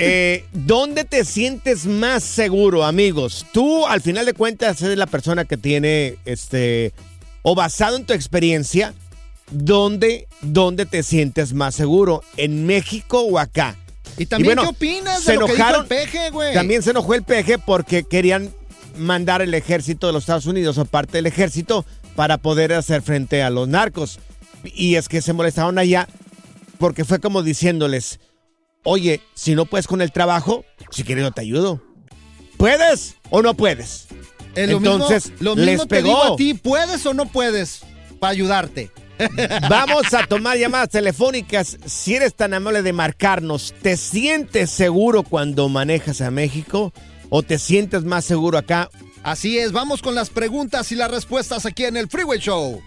Eh, 0.00 0.44
¿Dónde 0.52 1.02
te 1.04 1.24
sientes 1.24 1.84
más 1.86 2.22
seguro, 2.22 2.84
amigos? 2.84 3.44
Tú, 3.52 3.84
al 3.84 4.00
final 4.00 4.26
de 4.26 4.32
cuentas, 4.32 4.80
eres 4.80 4.96
la 4.96 5.06
persona 5.06 5.44
que 5.44 5.56
tiene, 5.56 6.14
este, 6.24 6.92
o 7.42 7.54
basado 7.54 7.96
en 7.96 8.04
tu 8.04 8.12
experiencia, 8.12 8.94
¿dónde, 9.50 10.26
dónde 10.42 10.86
te 10.86 11.02
sientes 11.02 11.52
más 11.54 11.74
seguro? 11.74 12.22
¿En 12.36 12.66
México 12.66 13.20
o 13.20 13.38
acá? 13.38 13.76
Y 14.16 14.26
también, 14.26 14.56
bueno, 14.56 14.62
¿qué 14.62 14.68
opinas 14.68 15.22
se 15.22 15.32
de 15.32 15.38
lo 15.38 15.46
que 15.46 15.52
dijo 15.52 15.64
enojaron- 15.64 15.82
el 15.82 15.86
peje, 15.86 16.30
güey? 16.30 16.54
También 16.54 16.82
se 16.82 16.90
enojó 16.90 17.14
el 17.14 17.22
peje 17.22 17.58
porque 17.58 18.04
querían 18.04 18.50
mandar 18.96 19.42
el 19.42 19.54
ejército 19.54 20.06
de 20.08 20.12
los 20.12 20.24
Estados 20.24 20.46
Unidos 20.46 20.76
o 20.78 20.84
parte 20.84 21.18
del 21.18 21.26
ejército 21.26 21.84
para 22.16 22.38
poder 22.38 22.72
hacer 22.72 23.00
frente 23.02 23.42
a 23.42 23.50
los 23.50 23.68
narcos. 23.68 24.18
Y 24.64 24.96
es 24.96 25.08
que 25.08 25.22
se 25.22 25.32
molestaron 25.32 25.78
allá 25.78 26.08
porque 26.78 27.04
fue 27.04 27.20
como 27.20 27.44
diciéndoles, 27.44 28.18
oye, 28.82 29.20
si 29.34 29.54
no 29.54 29.66
puedes 29.66 29.86
con 29.86 30.02
el 30.02 30.10
trabajo, 30.10 30.64
si 30.90 31.04
quieres 31.04 31.22
yo 31.22 31.30
te 31.30 31.42
ayudo. 31.42 31.80
¿Puedes 32.56 33.14
o 33.30 33.40
no 33.40 33.54
puedes? 33.54 34.07
Lo 34.54 34.78
Entonces, 34.78 35.30
mismo, 35.30 35.44
lo 35.44 35.56
mismo 35.56 35.82
les 35.82 35.88
te 35.88 36.02
digo 36.02 36.24
a 36.34 36.36
ti, 36.36 36.54
¿puedes 36.54 37.04
o 37.06 37.14
no 37.14 37.26
puedes? 37.26 37.82
Para 38.18 38.32
ayudarte. 38.32 38.90
Vamos 39.68 40.14
a 40.14 40.26
tomar 40.26 40.56
llamadas 40.58 40.90
telefónicas. 40.90 41.78
Si 41.86 42.14
eres 42.14 42.34
tan 42.34 42.54
amable 42.54 42.82
de 42.82 42.92
marcarnos, 42.92 43.74
¿te 43.82 43.96
sientes 43.96 44.70
seguro 44.70 45.22
cuando 45.22 45.68
manejas 45.68 46.20
a 46.20 46.30
México 46.30 46.92
o 47.28 47.42
te 47.42 47.58
sientes 47.58 48.04
más 48.04 48.24
seguro 48.24 48.58
acá? 48.58 48.90
Así 49.22 49.58
es, 49.58 49.72
vamos 49.72 50.02
con 50.02 50.14
las 50.14 50.30
preguntas 50.30 50.92
y 50.92 50.94
las 50.94 51.10
respuestas 51.10 51.66
aquí 51.66 51.84
en 51.84 51.96
el 51.96 52.08
Freeway 52.08 52.38
Show. 52.38 52.80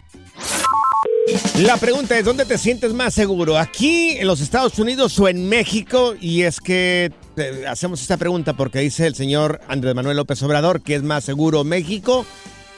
La 1.64 1.78
pregunta 1.78 2.18
es, 2.18 2.26
¿dónde 2.26 2.46
te 2.46 2.58
sientes 2.58 2.94
más 2.94 3.14
seguro? 3.14 3.58
¿Aquí 3.58 4.18
en 4.18 4.28
los 4.28 4.42
Estados 4.42 4.78
Unidos 4.80 5.18
o 5.20 5.28
en 5.28 5.48
México? 5.48 6.16
Y 6.20 6.42
es 6.42 6.60
que 6.60 7.12
eh, 7.38 7.66
hacemos 7.68 8.02
esta 8.02 8.18
pregunta 8.18 8.54
porque 8.54 8.80
dice 8.80 9.06
el 9.06 9.16
señor 9.16 9.62
Andrés 9.68 9.94
Manuel 9.94 10.18
López 10.18 10.42
Obrador 10.44 10.82
que 10.82 10.96
es 10.96 11.04
más 11.04 11.24
seguro 11.24 11.64
México 11.64 12.26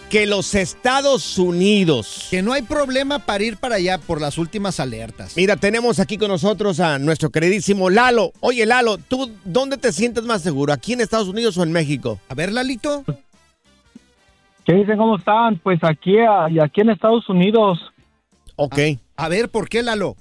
que 0.10 0.28
los 0.28 0.54
Estados 0.54 1.40
Unidos. 1.40 2.28
Que 2.30 2.42
no 2.42 2.54
hay 2.54 2.62
problema 2.62 3.20
para 3.20 3.44
ir 3.44 3.58
para 3.58 3.76
allá 3.76 3.98
por 3.98 4.22
las 4.22 4.38
últimas 4.38 4.80
alertas. 4.80 5.36
Mira, 5.36 5.56
tenemos 5.56 6.00
aquí 6.00 6.18
con 6.18 6.28
nosotros 6.28 6.80
a 6.80 7.00
nuestro 7.00 7.30
queridísimo 7.30 7.90
Lalo. 7.90 8.32
Oye, 8.42 8.66
Lalo, 8.66 8.98
¿tú 8.98 9.32
dónde 9.46 9.78
te 9.78 9.92
sientes 9.92 10.24
más 10.24 10.42
seguro? 10.42 10.74
¿Aquí 10.74 10.94
en 10.94 11.02
Estados 11.02 11.30
Unidos 11.30 11.58
o 11.58 11.64
en 11.64 11.72
México? 11.72 12.20
A 12.30 12.36
ver, 12.36 12.52
Lalito. 12.52 13.04
¿Qué 14.66 14.74
dicen? 14.74 14.98
¿Cómo 14.98 15.18
están? 15.18 15.58
Pues 15.58 15.84
aquí, 15.84 16.18
ah, 16.20 16.48
y 16.50 16.60
aquí 16.60 16.82
en 16.82 16.90
Estados 16.90 17.28
Unidos. 17.28 17.93
Ok. 18.56 18.78
A 19.18 19.30
ver, 19.30 19.50
¿por 19.50 19.68
qué, 19.70 19.84
Lalo? 19.84 20.16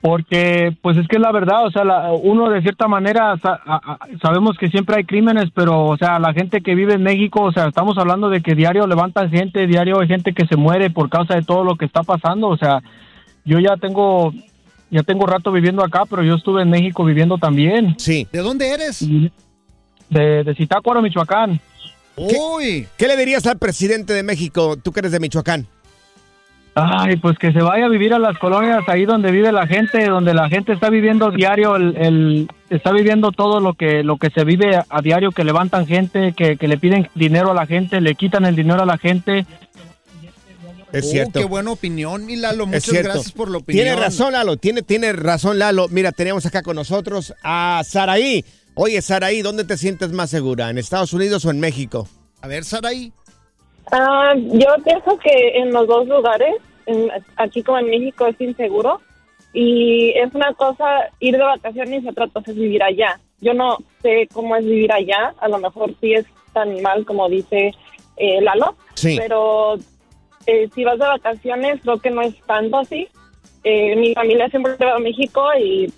Porque, 0.00 0.76
pues 0.80 0.96
es 0.96 1.08
que 1.08 1.16
es 1.16 1.22
la 1.22 1.32
verdad, 1.32 1.66
o 1.66 1.70
sea, 1.72 1.82
la- 1.84 2.12
uno 2.12 2.48
de 2.50 2.62
cierta 2.62 2.86
manera 2.86 3.36
sa- 3.42 3.60
a- 3.66 3.80
a- 3.94 3.98
sabemos 4.22 4.56
que 4.56 4.68
siempre 4.68 4.96
hay 4.96 5.04
crímenes, 5.04 5.50
pero, 5.52 5.86
o 5.86 5.96
sea, 5.96 6.20
la 6.20 6.32
gente 6.32 6.60
que 6.60 6.76
vive 6.76 6.94
en 6.94 7.02
México, 7.02 7.42
o 7.42 7.50
sea, 7.52 7.66
estamos 7.66 7.98
hablando 7.98 8.28
de 8.30 8.40
que 8.40 8.54
diario 8.54 8.86
levantan 8.86 9.28
gente, 9.28 9.66
diario 9.66 9.98
hay 9.98 10.06
gente 10.06 10.32
que 10.34 10.46
se 10.46 10.56
muere 10.56 10.90
por 10.90 11.10
causa 11.10 11.34
de 11.34 11.42
todo 11.42 11.64
lo 11.64 11.74
que 11.74 11.84
está 11.84 12.04
pasando, 12.04 12.46
o 12.46 12.56
sea, 12.56 12.80
yo 13.44 13.58
ya 13.58 13.76
tengo, 13.76 14.32
ya 14.88 15.02
tengo 15.02 15.26
rato 15.26 15.50
viviendo 15.50 15.82
acá, 15.84 16.04
pero 16.08 16.22
yo 16.22 16.36
estuve 16.36 16.62
en 16.62 16.70
México 16.70 17.04
viviendo 17.04 17.36
también. 17.36 17.96
Sí. 17.98 18.28
¿De 18.30 18.38
dónde 18.38 18.70
eres? 18.70 19.04
De, 20.10 20.44
de 20.44 20.54
Zitácuaro, 20.54 21.02
Michoacán. 21.02 21.60
Uy. 22.18 22.86
¿Qué 22.96 23.06
le 23.08 23.16
dirías 23.16 23.46
al 23.46 23.58
presidente 23.58 24.12
de 24.12 24.22
México, 24.22 24.76
tú 24.76 24.92
que 24.92 25.00
eres 25.00 25.12
de 25.12 25.20
Michoacán? 25.20 25.66
Ay, 26.80 27.16
pues 27.16 27.36
que 27.38 27.52
se 27.52 27.58
vaya 27.60 27.86
a 27.86 27.88
vivir 27.88 28.14
a 28.14 28.20
las 28.20 28.38
colonias 28.38 28.84
ahí 28.86 29.04
donde 29.04 29.32
vive 29.32 29.50
la 29.50 29.66
gente, 29.66 30.04
donde 30.06 30.32
la 30.32 30.48
gente 30.48 30.72
está 30.72 30.90
viviendo 30.90 31.32
diario, 31.32 31.74
el, 31.74 31.96
el- 31.96 32.48
está 32.70 32.92
viviendo 32.92 33.32
todo 33.32 33.58
lo 33.58 33.74
que 33.74 34.04
lo 34.04 34.16
que 34.16 34.30
se 34.30 34.44
vive 34.44 34.76
a, 34.76 34.86
a 34.88 35.00
diario, 35.02 35.32
que 35.32 35.42
levantan 35.42 35.86
gente, 35.88 36.34
que, 36.36 36.56
que 36.56 36.68
le 36.68 36.78
piden 36.78 37.08
dinero 37.16 37.50
a 37.50 37.54
la 37.54 37.66
gente, 37.66 38.00
le 38.00 38.14
quitan 38.14 38.44
el 38.44 38.54
dinero 38.54 38.82
a 38.82 38.86
la 38.86 38.96
gente. 38.96 39.44
Es 40.92 41.04
Oh, 41.06 41.10
cierto. 41.10 41.40
Qué 41.40 41.44
buena 41.46 41.72
opinión, 41.72 42.24
mi 42.24 42.36
Lalo. 42.36 42.66
Muchas 42.66 42.92
gracias 42.92 43.32
por 43.32 43.50
la 43.50 43.58
opinión. 43.58 43.84
Tiene 43.84 44.00
razón, 44.00 44.32
Lalo. 44.34 44.56
Tiene, 44.56 44.82
tiene 44.82 45.12
razón, 45.12 45.58
Lalo. 45.58 45.88
Mira, 45.88 46.12
tenemos 46.12 46.46
acá 46.46 46.62
con 46.62 46.76
nosotros 46.76 47.34
a 47.42 47.82
Saraí. 47.84 48.44
Oye, 48.80 49.02
Saraí, 49.02 49.42
¿dónde 49.42 49.64
te 49.64 49.76
sientes 49.76 50.12
más 50.12 50.30
segura? 50.30 50.70
¿En 50.70 50.78
Estados 50.78 51.12
Unidos 51.12 51.44
o 51.44 51.50
en 51.50 51.58
México? 51.58 52.06
A 52.42 52.46
ver, 52.46 52.62
Saraí. 52.62 53.12
Ah, 53.90 54.34
yo 54.36 54.68
pienso 54.84 55.18
que 55.18 55.58
en 55.58 55.72
los 55.72 55.88
dos 55.88 56.06
lugares, 56.06 56.54
en- 56.86 57.10
aquí 57.36 57.64
como 57.64 57.78
en 57.80 57.86
México, 57.90 58.28
es 58.28 58.40
inseguro. 58.40 59.00
Y 59.52 60.10
es 60.10 60.32
una 60.32 60.54
cosa 60.54 60.84
ir 61.18 61.36
de 61.36 61.42
vacaciones 61.42 62.04
y 62.04 62.08
otra 62.08 62.28
cosa 62.28 62.52
es 62.52 62.56
vivir 62.56 62.80
allá. 62.84 63.18
Yo 63.40 63.52
no 63.52 63.78
sé 64.00 64.28
cómo 64.32 64.54
es 64.54 64.64
vivir 64.64 64.92
allá. 64.92 65.34
A 65.40 65.48
lo 65.48 65.58
mejor 65.58 65.92
sí 66.00 66.12
es 66.14 66.26
tan 66.52 66.80
mal 66.80 67.04
como 67.04 67.28
dice 67.28 67.72
eh, 68.16 68.40
Lalo. 68.42 68.76
Sí. 68.94 69.16
Pero 69.18 69.74
eh, 70.46 70.68
si 70.72 70.84
vas 70.84 71.00
de 71.00 71.06
vacaciones, 71.06 71.80
creo 71.82 71.98
que 71.98 72.10
no 72.10 72.22
es 72.22 72.34
tanto 72.46 72.76
así. 72.78 73.08
Eh, 73.64 73.96
mi 73.96 74.14
familia 74.14 74.48
siempre 74.50 74.76
va 74.80 74.94
a 74.94 75.00
México 75.00 75.42
y 75.60 75.92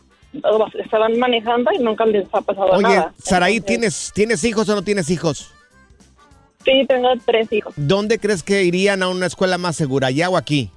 estaban 0.85 1.19
manejando 1.19 1.71
y 1.73 1.79
nunca 1.79 2.07
les 2.07 2.27
ha 2.33 2.41
pasado 2.41 2.73
Oye, 2.73 2.83
nada. 2.83 3.13
Saraí, 3.19 3.61
¿tienes, 3.61 4.13
¿tienes 4.15 4.45
hijos 4.45 4.69
o 4.69 4.75
no 4.75 4.83
tienes 4.83 5.11
hijos? 5.11 5.53
Sí, 6.65 6.85
tengo 6.87 7.09
tres 7.25 7.53
hijos. 7.53 7.73
¿Dónde 7.77 8.19
crees 8.19 8.43
que 8.43 8.63
irían 8.65 9.03
a 9.03 9.09
una 9.09 9.27
escuela 9.27 9.59
más 9.59 9.77
segura, 9.77 10.09
allá 10.09 10.29
o 10.29 10.37
aquí? 10.37 10.71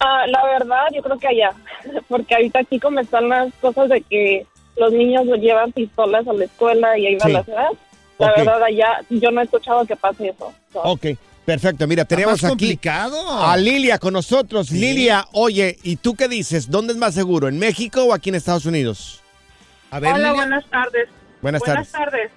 Ah, 0.00 0.26
la 0.26 0.44
verdad, 0.44 0.86
yo 0.94 1.02
creo 1.02 1.18
que 1.18 1.28
allá, 1.28 1.50
porque 2.08 2.34
ahorita 2.34 2.60
aquí 2.60 2.78
como 2.80 3.00
están 3.00 3.28
las 3.28 3.52
cosas 3.60 3.88
de 3.88 4.00
que 4.02 4.46
los 4.76 4.92
niños 4.92 5.24
llevan 5.40 5.72
pistolas 5.72 6.26
a 6.28 6.32
la 6.32 6.44
escuela 6.44 6.96
y 6.98 7.06
ahí 7.06 7.16
va 7.16 7.26
Sí. 7.26 7.32
la 7.32 7.44
ciudad, 7.44 7.68
la 8.18 8.30
verdad 8.32 8.62
allá 8.62 9.00
yo 9.10 9.30
no 9.32 9.40
he 9.40 9.44
escuchado 9.44 9.84
que 9.86 9.96
pase 9.96 10.28
eso. 10.28 10.52
So, 10.72 10.80
Ok, 10.82 11.06
perfecto. 11.48 11.86
Mira, 11.86 12.04
tenemos 12.04 12.32
más 12.42 12.44
aquí 12.44 12.48
complicado. 12.50 13.42
a 13.42 13.56
Lilia 13.56 13.98
con 13.98 14.12
nosotros. 14.12 14.70
Lilia, 14.70 15.26
oye, 15.32 15.78
¿y 15.82 15.96
tú 15.96 16.14
qué 16.14 16.28
dices? 16.28 16.70
¿Dónde 16.70 16.92
es 16.92 16.98
más 16.98 17.14
seguro, 17.14 17.48
en 17.48 17.58
México 17.58 18.04
o 18.04 18.12
aquí 18.12 18.28
en 18.28 18.34
Estados 18.34 18.66
Unidos? 18.66 19.22
A 19.90 19.96
Hola, 19.96 20.34
buenas 20.34 20.64
tardes. 20.68 21.08
Buenas 21.40 21.62
Buenas 21.62 21.90
tardes. 21.90 22.30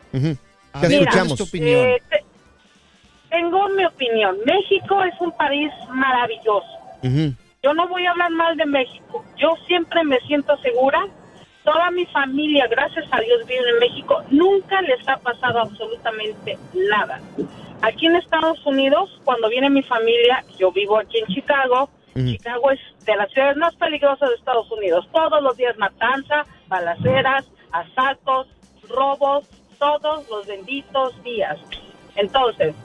A 0.73 0.81
Te 0.81 0.87
ver, 0.87 0.99
escuchamos. 1.01 1.13
¿cuál 1.13 1.31
es 1.33 1.37
tu 1.37 1.43
opinión? 1.43 1.79
Eh, 1.89 2.01
te- 2.09 2.23
tengo 3.29 3.67
mi 3.69 3.83
opinión. 3.85 4.37
México 4.45 5.03
es 5.03 5.13
un 5.19 5.31
país 5.33 5.69
maravilloso. 5.89 6.67
Yo 7.63 7.73
no 7.73 7.87
voy 7.89 8.05
a 8.05 8.11
hablar 8.11 8.31
mal 8.31 8.55
de 8.55 8.65
México. 8.65 9.25
Yo 9.37 9.49
siempre 9.67 10.03
me 10.05 10.19
siento 10.21 10.57
segura. 10.61 11.05
Toda 11.65 11.91
mi 11.91 12.05
familia, 12.07 12.65
gracias 12.67 13.05
a 13.11 13.19
Dios, 13.19 13.45
vive 13.45 13.69
en 13.73 13.79
México. 13.79 14.23
Nunca 14.31 14.81
les 14.81 15.05
ha 15.07 15.17
pasado 15.17 15.59
absolutamente 15.59 16.57
nada. 16.89 17.19
Aquí 17.81 18.05
en 18.05 18.15
Estados 18.15 18.63
Unidos, 18.65 19.19
cuando 19.23 19.49
viene 19.49 19.69
mi 19.69 19.81
familia, 19.83 20.43
yo 20.57 20.71
vivo 20.71 20.99
aquí 20.99 21.19
en 21.19 21.27
Chicago. 21.27 21.89
Chicago 22.13 22.71
es 22.71 22.79
de 23.05 23.15
las 23.15 23.31
ciudades 23.31 23.55
más 23.55 23.73
peligrosas 23.75 24.29
de 24.29 24.35
Estados 24.35 24.69
Unidos. 24.71 25.07
Todos 25.13 25.41
los 25.41 25.55
días 25.55 25.77
matanza, 25.77 26.45
balaceras, 26.67 27.45
asaltos, 27.71 28.47
robos, 28.89 29.49
todos 29.79 30.29
los 30.29 30.45
benditos 30.45 31.23
días. 31.23 31.57
Entonces, 32.15 32.75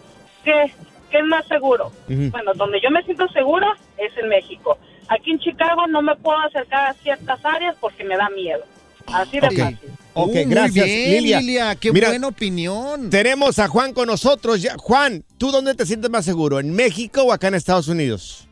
¿qué, 0.45 0.73
qué 1.11 1.19
es 1.19 1.25
más 1.25 1.47
seguro? 1.47 1.91
Bueno, 2.09 2.53
donde 2.55 2.81
yo 2.81 2.91
me 2.91 3.03
siento 3.03 3.29
segura 3.29 3.77
es 3.99 4.17
en 4.17 4.29
México. 4.29 4.79
Aquí 5.09 5.33
en 5.33 5.41
Chicago 5.41 5.87
no 5.89 6.03
me 6.03 6.17
puedo 6.17 6.39
acercar 6.39 6.91
a 6.91 6.95
ciertas 6.95 7.45
áreas 7.45 7.77
porque 7.81 8.05
me 8.05 8.17
da 8.17 8.31
miedo. 8.31 8.65
Así 9.13 9.41
de 9.41 9.51
fácil. 9.51 9.91
Ok, 10.19 10.29
Uh, 10.31 10.33
muy 10.35 10.45
gracias, 10.47 10.87
bien, 10.87 11.11
Lilia. 11.23 11.41
Lilia, 11.41 11.77
qué 11.77 11.93
Mira, 11.93 12.09
buena 12.09 12.29
opinión. 12.29 13.11
Tenemos 13.11 13.59
a 13.59 13.69
Juan 13.69 13.93
con 13.93 14.07
nosotros. 14.07 14.63
Ya- 14.63 14.77
Juan, 14.79 15.23
¿tú 15.37 15.51
dónde 15.51 15.75
te 15.75 15.85
sientes 15.85 16.11
más 16.11 16.25
seguro? 16.25 16.59
¿En 16.59 16.75
México 16.75 17.23
o 17.23 17.33
acá 17.33 17.49
en 17.49 17.55
Estados 17.55 17.89
Unidos? 17.89 18.49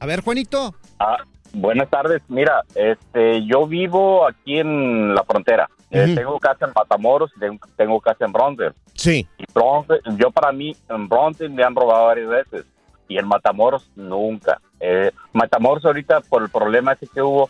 A 0.00 0.06
ver, 0.06 0.22
Juanito. 0.22 0.74
Ah, 0.98 1.18
buenas 1.52 1.88
tardes. 1.90 2.22
Mira, 2.28 2.62
este, 2.74 3.46
yo 3.46 3.66
vivo 3.68 4.26
aquí 4.26 4.58
en 4.58 5.14
la 5.14 5.22
frontera. 5.24 5.70
Eh, 5.92 6.14
tengo 6.16 6.38
casa 6.40 6.66
en 6.66 6.72
Matamoros 6.74 7.30
y 7.36 7.40
tengo, 7.40 7.58
tengo 7.76 8.00
casa 8.00 8.24
en 8.24 8.32
Bronzeville. 8.32 8.74
Sí. 8.94 9.28
Y 9.38 9.44
Bronze- 9.54 10.00
yo 10.18 10.32
para 10.32 10.50
mí, 10.50 10.74
en 10.90 11.08
Bronzeville 11.08 11.54
me 11.54 11.62
han 11.62 11.74
robado 11.76 12.06
varias 12.06 12.28
veces. 12.28 12.64
y 13.08 13.18
en 13.18 13.28
Matamoros 13.28 13.88
nunca. 13.94 14.60
Eh, 14.80 15.12
Matamoros 15.32 15.84
ahorita 15.84 16.22
por 16.22 16.42
el 16.42 16.48
problema 16.48 16.94
ese 16.94 17.06
que 17.06 17.22
hubo 17.22 17.48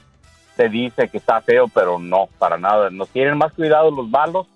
se 0.56 0.68
dice 0.68 1.08
que 1.08 1.18
está 1.18 1.40
feo, 1.42 1.68
pero 1.68 1.98
no, 1.98 2.28
para 2.38 2.56
nada. 2.58 2.90
Nos 2.90 3.08
tienen 3.10 3.36
más 3.36 3.52
cuidado 3.52 3.90
los 3.90 4.08
malos 4.08 4.46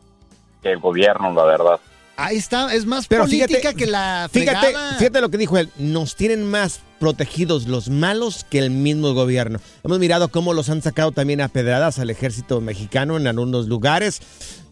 que 0.63 0.73
el 0.73 0.79
gobierno, 0.79 1.33
la 1.35 1.45
verdad. 1.45 1.81
Ahí 2.17 2.37
está, 2.37 2.75
es 2.75 2.85
más 2.85 3.07
Pero 3.07 3.23
política 3.23 3.47
fíjate- 3.71 3.75
que 3.77 3.87
la 3.87 4.29
Fíjate, 4.31 4.59
fregada. 4.59 4.95
fíjate 4.99 5.21
lo 5.23 5.31
que 5.31 5.39
dijo 5.39 5.57
él. 5.57 5.71
Nos 5.79 6.17
tienen 6.17 6.45
más 6.51 6.81
protegidos 6.99 7.67
los 7.67 7.89
malos 7.89 8.45
que 8.51 8.59
el 8.59 8.69
mismo 8.71 9.15
gobierno. 9.15 9.59
Hemos 9.83 9.99
mirado 9.99 10.29
cómo 10.29 10.53
los 10.53 10.69
han 10.69 10.83
sacado 10.83 11.13
también 11.13 11.41
a 11.41 11.49
pedradas 11.49 11.99
al 11.99 12.11
ejército 12.11 12.61
mexicano 12.61 13.17
en 13.17 13.27
algunos 13.27 13.69
lugares. 13.69 14.21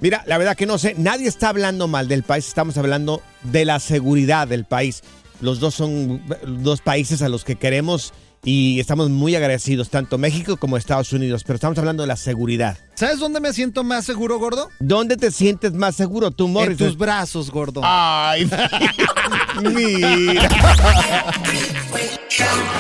Mira, 0.01 0.25
la 0.27 0.37
verdad 0.37 0.57
que 0.59 0.67
no 0.67 0.77
sé, 0.77 0.95
nadie 0.99 1.27
está 1.27 1.49
hablando 1.49 1.89
mal 1.89 2.07
del 2.07 2.23
país, 2.23 2.47
estamos 2.49 2.77
hablando 2.77 3.23
de 3.45 3.65
la 3.65 3.81
seguridad 3.81 4.47
del 4.47 4.67
país. 4.67 5.03
Los 5.41 5.59
dos 5.59 5.75
son 5.75 6.21
dos 6.47 6.83
países 6.83 7.23
a 7.23 7.31
los 7.31 7.45
que 7.45 7.57
queremos 7.57 8.13
y 8.45 8.81
estamos 8.81 9.11
muy 9.11 9.35
agradecidos, 9.35 9.91
tanto 9.91 10.19
México 10.19 10.57
como 10.57 10.77
Estados 10.77 11.13
Unidos, 11.13 11.43
pero 11.45 11.57
estamos 11.57 11.79
hablando 11.79 12.03
de 12.03 12.07
la 12.07 12.17
seguridad. 12.17 12.79
¿Sabes 12.95 13.19
dónde 13.19 13.41
me 13.41 13.53
siento 13.53 13.85
más 13.85 14.05
seguro, 14.05 14.39
gordo? 14.39 14.69
¿Dónde 14.81 15.17
te 15.17 15.31
sientes 15.31 15.73
más 15.73 15.95
seguro 15.97 16.31
tú, 16.31 16.49
Morris? 16.49 16.81
En 16.81 16.87
tus 16.89 16.97
brazos, 16.97 17.51
gordo. 17.51 17.81
Ay, 17.85 18.45
mira. 19.63 20.49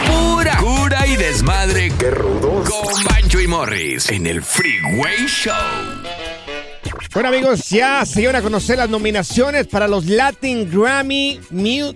Pura 0.07 0.57
cura 0.59 1.07
y 1.07 1.17
desmadre. 1.17 1.93
Qué 1.99 2.11
rudos. 2.11 2.69
Con 2.69 3.05
Bancho 3.05 3.41
y 3.41 3.47
Morris 3.47 4.11
en 4.11 4.27
el 4.27 4.43
Freeway 4.43 5.27
Show. 5.27 5.55
Bueno 7.15 7.29
amigos, 7.29 7.69
ya 7.71 8.05
se 8.05 8.21
dieron 8.21 8.37
a 8.37 8.43
conocer 8.43 8.79
las 8.79 8.91
nominaciones 8.91 9.67
para 9.67 9.89
los 9.89 10.07
Latin 10.07 10.69
Grammy, 10.71 11.41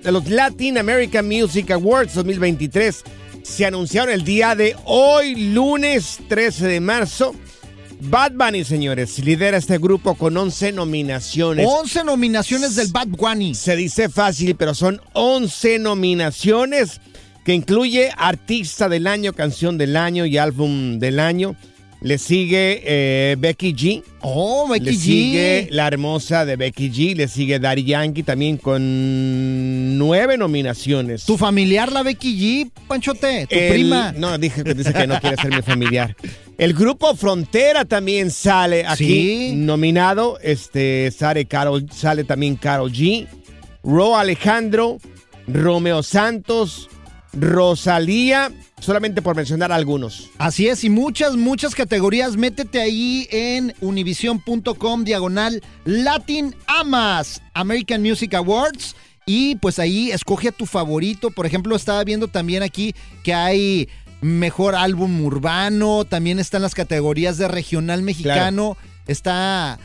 los 0.05 0.29
Latin 0.29 0.79
American 0.79 1.27
Music 1.27 1.71
Awards 1.71 2.15
2023. 2.15 3.05
Se 3.43 3.67
anunciaron 3.67 4.13
el 4.13 4.25
día 4.25 4.55
de 4.55 4.77
hoy, 4.85 5.53
lunes 5.53 6.19
13 6.29 6.67
de 6.67 6.81
marzo. 6.81 7.35
Bad 8.01 8.33
Bunny, 8.33 8.65
señores, 8.65 9.19
lidera 9.19 9.59
este 9.59 9.79
grupo 9.79 10.15
con 10.15 10.37
11 10.37 10.73
nominaciones. 10.73 11.67
11 11.69 12.05
nominaciones 12.05 12.75
del 12.75 12.89
Bad 12.89 13.09
Bunny. 13.09 13.55
Se 13.55 13.77
dice 13.77 14.09
fácil, 14.09 14.57
pero 14.57 14.75
son 14.75 15.01
11 15.13 15.79
nominaciones 15.79 17.01
que 17.45 17.55
incluye 17.55 18.11
Artista 18.17 18.89
del 18.89 19.07
Año, 19.07 19.33
Canción 19.33 19.79
del 19.79 19.97
Año 19.97 20.27
y 20.27 20.39
Álbum 20.39 20.99
del 20.99 21.21
Año. 21.21 21.57
Le 22.03 22.19
sigue 22.19 22.83
eh, 22.85 23.37
Becky 23.39 23.73
G. 23.75 24.03
Oh, 24.23 24.67
Becky 24.69 24.85
Le 24.87 24.93
G. 24.93 24.97
sigue 24.99 25.69
La 25.71 25.87
Hermosa 25.87 26.45
de 26.45 26.57
Becky 26.57 26.91
G. 26.91 27.15
Le 27.15 27.29
sigue 27.29 27.61
Daddy 27.61 27.85
Yankee 27.85 28.25
también 28.25 28.57
con 28.57 29.97
nueve 29.99 30.37
nominaciones. 30.37 31.25
¿Tu 31.25 31.37
familiar, 31.39 31.93
la 31.93 32.03
Becky 32.03 32.37
G, 32.67 32.71
Panchote? 32.89 33.47
¿Tu 33.47 33.55
El- 33.57 33.73
prima? 33.73 34.13
No, 34.17 34.37
dije 34.37 34.65
que 34.65 34.75
dice 34.75 34.93
que 34.93 35.07
no 35.07 35.21
quiere 35.21 35.37
ser 35.37 35.55
mi 35.55 35.63
familiar. 35.63 36.17
El 36.59 36.75
grupo 36.75 37.15
Frontera 37.15 37.85
también 37.85 38.31
sale 38.33 38.85
aquí 38.85 39.07
Sí. 39.07 39.53
nominado. 39.55 40.39
Este 40.43 41.11
sale 41.17 41.47
Carol, 41.47 41.87
sale 41.93 42.25
también 42.25 42.57
Carol 42.57 42.91
G, 42.93 43.29
Ro 43.85 44.17
Alejandro, 44.17 44.99
Romeo 45.47 46.03
Santos, 46.03 46.89
Rosalía, 47.33 48.53
solamente 48.80 49.22
por 49.22 49.37
mencionar 49.37 49.72
algunos. 49.72 50.30
Así 50.39 50.68
es, 50.68 50.85
y 50.85 50.91
muchas, 50.91 51.37
muchas 51.37 51.74
categorías. 51.74 52.37
Métete 52.37 52.80
ahí 52.80 53.26
en 53.30 53.74
univision.com 53.80 55.05
diagonal 55.05 55.62
Latin 55.85 56.55
Amas 56.66 57.43
American 57.55 58.03
Music 58.03 58.35
Awards. 58.35 58.95
Y 59.24 59.55
pues 59.57 59.78
ahí 59.78 60.11
escoge 60.11 60.49
a 60.49 60.53
tu 60.53 60.66
favorito. 60.66 61.30
Por 61.30 61.47
ejemplo, 61.47 61.76
estaba 61.76 62.03
viendo 62.05 62.28
también 62.28 62.62
aquí 62.62 62.95
que 63.22 63.33
hay 63.33 63.89
mejor 64.20 64.74
álbum 64.74 65.24
urbano. 65.24 66.05
También 66.05 66.39
están 66.39 66.62
las 66.62 66.74
categorías 66.74 67.39
de 67.39 67.49
regional 67.49 68.03
mexicano. 68.03 68.76
Está 69.07 69.78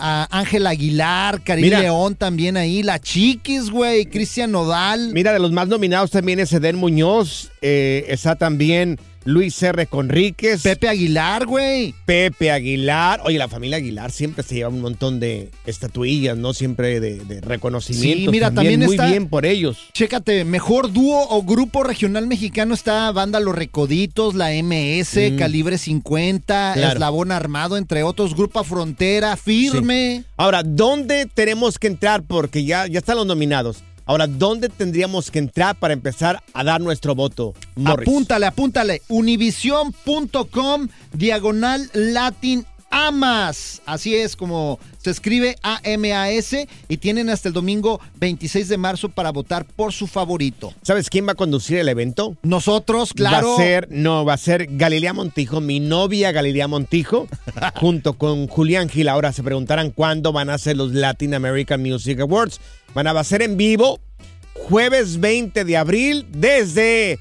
a 0.00 0.26
Ángel 0.30 0.66
Aguilar, 0.66 1.42
Karim. 1.42 1.68
León 1.68 2.14
también 2.14 2.56
ahí. 2.56 2.82
La 2.82 2.98
Chiquis, 2.98 3.70
güey. 3.70 4.06
Cristian 4.06 4.50
Nodal. 4.50 5.12
Mira, 5.12 5.32
de 5.32 5.38
los 5.38 5.52
más 5.52 5.68
nominados 5.68 6.10
también 6.10 6.40
es 6.40 6.52
Eden 6.52 6.76
Muñoz, 6.76 7.50
eh, 7.62 8.06
está 8.08 8.36
también 8.36 8.98
Luis 9.30 9.62
R. 9.62 9.86
Conríquez. 9.86 10.62
Pepe 10.62 10.88
Aguilar, 10.88 11.46
güey. 11.46 11.94
Pepe 12.04 12.50
Aguilar. 12.50 13.20
Oye, 13.24 13.38
la 13.38 13.48
familia 13.48 13.76
Aguilar 13.78 14.10
siempre 14.10 14.42
se 14.42 14.56
lleva 14.56 14.68
un 14.70 14.80
montón 14.80 15.20
de 15.20 15.50
estatuillas, 15.66 16.36
¿no? 16.36 16.52
Siempre 16.52 17.00
de, 17.00 17.18
de 17.20 17.40
reconocimientos. 17.40 18.24
Sí, 18.24 18.28
mira, 18.30 18.50
también 18.50 18.80
muy 18.80 18.94
está- 18.96 19.06
bien 19.06 19.28
por 19.28 19.46
ellos. 19.46 19.78
Chécate, 19.92 20.44
mejor 20.44 20.92
dúo 20.92 21.26
o 21.30 21.42
grupo 21.42 21.82
regional 21.82 22.26
mexicano 22.26 22.74
está 22.74 23.10
Banda 23.12 23.40
Los 23.40 23.54
Recoditos, 23.54 24.34
la 24.34 24.50
MS, 24.52 25.30
Mm. 25.32 25.36
Calibre 25.38 25.78
50, 25.78 26.72
Claro. 26.74 26.92
Eslabón 26.94 27.32
Armado, 27.32 27.76
entre 27.76 28.02
otros, 28.02 28.34
Grupo 28.34 28.64
Frontera, 28.64 29.36
Firme. 29.36 30.24
Ahora, 30.36 30.62
¿dónde 30.64 31.26
tenemos 31.26 31.78
que 31.78 31.86
entrar? 31.86 32.22
Porque 32.22 32.64
ya, 32.64 32.86
ya 32.86 32.98
están 32.98 33.16
los 33.16 33.26
nominados. 33.26 33.82
Ahora, 34.10 34.26
¿dónde 34.26 34.68
tendríamos 34.68 35.30
que 35.30 35.38
entrar 35.38 35.76
para 35.76 35.94
empezar 35.94 36.42
a 36.52 36.64
dar 36.64 36.80
nuestro 36.80 37.14
voto? 37.14 37.54
Apúntale, 37.84 38.44
apúntale. 38.44 39.02
Univision.com, 39.06 40.88
diagonal 41.12 41.88
Latin 41.94 42.66
Amas. 42.90 43.80
Así 43.86 44.14
es 44.14 44.36
como 44.36 44.78
se 44.98 45.10
escribe 45.10 45.56
A-M-A-S 45.62 46.68
y 46.88 46.96
tienen 46.98 47.30
hasta 47.30 47.48
el 47.48 47.54
domingo 47.54 48.00
26 48.16 48.68
de 48.68 48.76
marzo 48.76 49.08
para 49.08 49.30
votar 49.30 49.64
por 49.64 49.92
su 49.92 50.06
favorito. 50.06 50.74
¿Sabes 50.82 51.08
quién 51.08 51.26
va 51.26 51.32
a 51.32 51.36
conducir 51.36 51.78
el 51.78 51.88
evento? 51.88 52.36
Nosotros, 52.42 53.12
claro. 53.14 53.48
Va 53.48 53.54
a 53.54 53.56
ser, 53.56 53.88
no, 53.90 54.24
va 54.24 54.34
a 54.34 54.38
ser 54.38 54.66
Galilea 54.70 55.12
Montijo, 55.12 55.60
mi 55.60 55.80
novia 55.80 56.32
Galilea 56.32 56.68
Montijo, 56.68 57.28
junto 57.76 58.14
con 58.14 58.48
Julián 58.48 58.88
Gil. 58.88 59.08
Ahora 59.08 59.32
se 59.32 59.42
preguntarán 59.42 59.90
cuándo 59.90 60.32
van 60.32 60.50
a 60.50 60.58
ser 60.58 60.76
los 60.76 60.92
Latin 60.92 61.34
American 61.34 61.82
Music 61.82 62.20
Awards. 62.20 62.60
Van 62.94 63.06
a 63.06 63.24
ser 63.24 63.42
en 63.42 63.56
vivo 63.56 64.00
jueves 64.54 65.20
20 65.20 65.64
de 65.64 65.76
abril 65.76 66.26
desde 66.30 67.18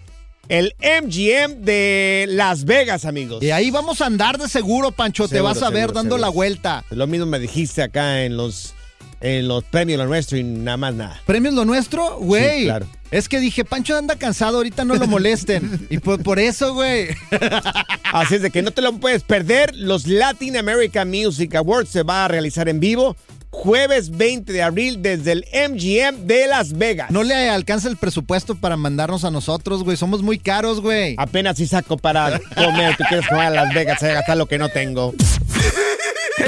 el 0.50 0.74
MGM 0.80 1.64
de 1.64 2.26
Las 2.28 2.66
Vegas, 2.66 3.06
amigos. 3.06 3.42
Y 3.44 3.52
ahí 3.52 3.70
vamos 3.70 4.02
a 4.02 4.08
andar 4.08 4.38
de 4.40 4.50
seguro, 4.50 4.92
Pancho. 4.92 5.28
Te 5.28 5.42
vas 5.42 5.62
a 5.62 5.70
ver 5.70 5.82
seguro, 5.82 5.94
dando 5.94 6.16
seguro. 6.16 6.22
la 6.22 6.30
vuelta. 6.30 6.84
Lo 6.90 7.08
mismo 7.08 7.28
me 7.28 7.40
dijiste 7.40 7.84
acá 7.84 8.24
en 8.24 8.36
los, 8.36 8.74
en 9.22 9.48
los 9.48 9.64
premios 9.64 10.00
lo 10.00 10.08
nuestro 10.08 10.38
y 10.38 10.44
nada 10.44 10.78
más 10.78 10.96
nada. 10.96 11.22
¿Premios 11.28 11.54
lo 11.54 11.66
nuestro? 11.66 12.18
Güey. 12.18 12.62
Sí, 12.62 12.66
claro. 12.66 12.88
Es 13.12 13.30
que 13.30 13.40
dije, 13.40 13.64
Pancho 13.64 13.96
anda 13.96 14.16
cansado, 14.16 14.58
ahorita 14.58 14.86
no 14.86 14.96
lo 14.96 15.08
molesten. 15.08 15.88
y 15.90 16.00
por, 16.00 16.22
por 16.22 16.40
eso, 16.40 16.74
güey. 16.74 17.10
Así 18.12 18.36
es 18.36 18.42
de 18.42 18.50
que 18.50 18.64
no 18.64 18.72
te 18.72 18.82
lo 18.82 18.94
puedes 18.94 19.24
perder. 19.24 19.76
Los 19.76 20.08
Latin 20.08 20.58
American 20.58 21.10
Music 21.10 21.54
Awards 21.56 21.90
se 21.90 22.04
va 22.04 22.26
a 22.26 22.28
realizar 22.28 22.70
en 22.70 22.80
vivo 22.80 23.16
jueves 23.50 24.16
20 24.18 24.52
de 24.52 24.62
abril 24.62 25.02
desde 25.02 25.32
el 25.32 25.46
MGM 25.54 26.28
de 26.28 26.48
Las 26.48 26.78
Vegas. 26.78 27.12
No 27.12 27.24
le 27.24 27.50
alcanza 27.50 27.90
el 27.90 27.98
presupuesto 27.98 28.56
para 28.56 28.78
mandarnos 28.78 29.24
a 29.24 29.32
nosotros, 29.32 29.84
güey. 29.84 29.98
Somos 29.98 30.22
muy 30.22 30.40
caros, 30.40 30.82
güey. 30.82 31.16
Apenas 31.18 31.58
si 31.58 31.68
saco 31.68 31.98
para 31.98 32.40
comer. 32.56 32.96
Tú 32.98 33.04
quieres 33.08 33.28
comer 33.28 33.48
a 33.48 33.50
Las 33.50 33.74
Vegas, 33.74 34.00
se 34.00 34.14
gastar 34.14 34.38
lo 34.38 34.46
que 34.46 34.58
no 34.58 34.70
tengo. 34.70 35.14